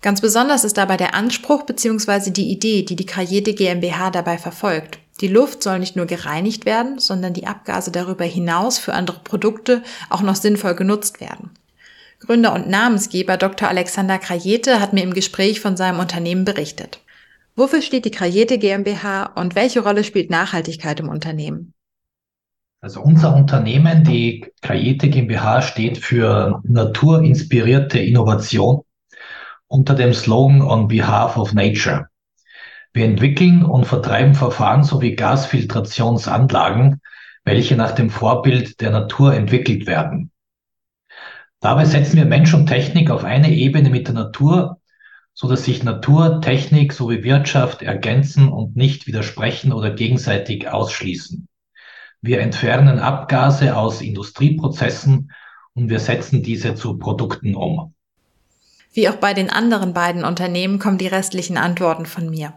[0.03, 2.29] Ganz besonders ist dabei der Anspruch bzw.
[2.29, 4.99] die Idee, die die Krajete GmbH dabei verfolgt.
[5.21, 9.81] Die Luft soll nicht nur gereinigt werden, sondern die Abgase darüber hinaus für andere Produkte
[10.09, 11.51] auch noch sinnvoll genutzt werden.
[12.19, 13.69] Gründer und Namensgeber Dr.
[13.69, 17.01] Alexander Krajete hat mir im Gespräch von seinem Unternehmen berichtet.
[17.55, 21.73] Wofür steht die Krajete GmbH und welche Rolle spielt Nachhaltigkeit im Unternehmen?
[22.81, 28.81] Also unser Unternehmen, die Krajete GmbH, steht für naturinspirierte Innovation
[29.67, 32.09] unter dem Slogan On Behalf of Nature.
[32.95, 37.01] Wir entwickeln und vertreiben Verfahren sowie Gasfiltrationsanlagen,
[37.43, 40.31] welche nach dem Vorbild der Natur entwickelt werden.
[41.59, 44.79] Dabei setzen wir Mensch und Technik auf eine Ebene mit der Natur,
[45.33, 51.49] so dass sich Natur, Technik sowie Wirtschaft ergänzen und nicht widersprechen oder gegenseitig ausschließen.
[52.21, 55.33] Wir entfernen Abgase aus Industrieprozessen
[55.73, 57.93] und wir setzen diese zu Produkten um.
[58.93, 62.53] Wie auch bei den anderen beiden Unternehmen kommen die restlichen Antworten von mir.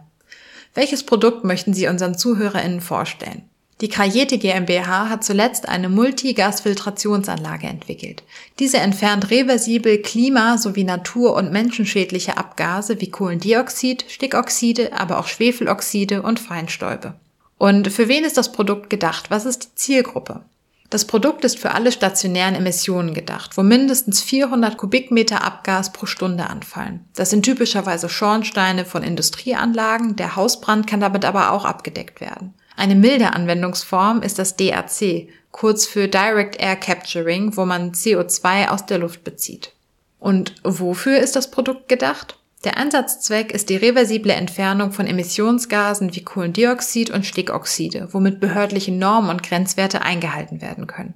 [0.73, 3.43] Welches Produkt möchten Sie unseren ZuhörerInnen vorstellen?
[3.81, 8.23] Die Krajete GmbH hat zuletzt eine Multigasfiltrationsanlage entwickelt.
[8.59, 16.21] Diese entfernt reversibel klima- sowie natur- und menschenschädliche Abgase wie Kohlendioxid, Stickoxide, aber auch Schwefeloxide
[16.21, 17.13] und Feinstäube.
[17.57, 19.31] Und für wen ist das Produkt gedacht?
[19.31, 20.41] Was ist die Zielgruppe?
[20.89, 26.49] Das Produkt ist für alle stationären Emissionen gedacht, wo mindestens 400 Kubikmeter Abgas pro Stunde
[26.49, 27.05] anfallen.
[27.15, 32.55] Das sind typischerweise Schornsteine von Industrieanlagen, der Hausbrand kann damit aber auch abgedeckt werden.
[32.75, 38.85] Eine milde Anwendungsform ist das DAC, kurz für Direct Air Capturing, wo man CO2 aus
[38.85, 39.73] der Luft bezieht.
[40.19, 42.37] Und wofür ist das Produkt gedacht?
[42.65, 49.29] Der Einsatzzweck ist die reversible Entfernung von Emissionsgasen wie Kohlendioxid und Stickoxide, womit behördliche Normen
[49.29, 51.13] und Grenzwerte eingehalten werden können.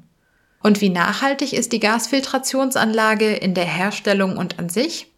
[0.62, 5.14] Und wie nachhaltig ist die Gasfiltrationsanlage in der Herstellung und an sich?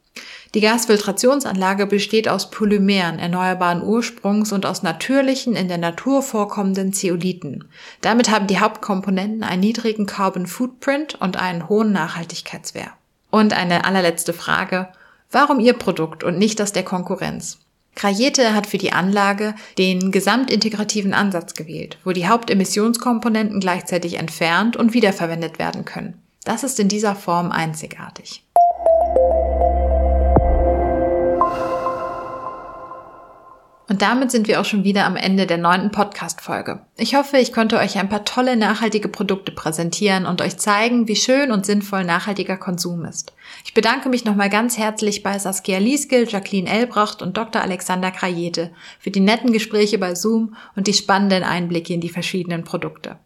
[0.55, 7.65] Die Gasfiltrationsanlage besteht aus Polymeren erneuerbaren Ursprungs und aus natürlichen, in der Natur vorkommenden Zeolithen.
[8.01, 12.93] Damit haben die Hauptkomponenten einen niedrigen Carbon Footprint und einen hohen Nachhaltigkeitswert.
[13.29, 14.87] Und eine allerletzte Frage.
[15.35, 17.59] Warum Ihr Produkt und nicht das der Konkurrenz?
[17.93, 24.93] Krajete hat für die Anlage den gesamtintegrativen Ansatz gewählt, wo die Hauptemissionskomponenten gleichzeitig entfernt und
[24.93, 26.21] wiederverwendet werden können.
[26.45, 28.45] Das ist in dieser Form einzigartig.
[33.89, 36.79] Und damit sind wir auch schon wieder am Ende der neunten Podcast-Folge.
[36.95, 41.17] Ich hoffe, ich konnte euch ein paar tolle nachhaltige Produkte präsentieren und euch zeigen, wie
[41.17, 43.33] schön und sinnvoll nachhaltiger Konsum ist.
[43.65, 47.63] Ich bedanke mich nochmal ganz herzlich bei Saskia Lieske, Jacqueline Elbracht und Dr.
[47.63, 52.63] Alexander Krajete für die netten Gespräche bei Zoom und die spannenden Einblicke in die verschiedenen
[52.63, 53.17] Produkte.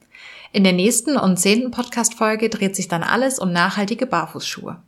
[0.53, 4.81] In der nächsten und zehnten Podcast-Folge dreht sich dann alles um nachhaltige Barfußschuhe.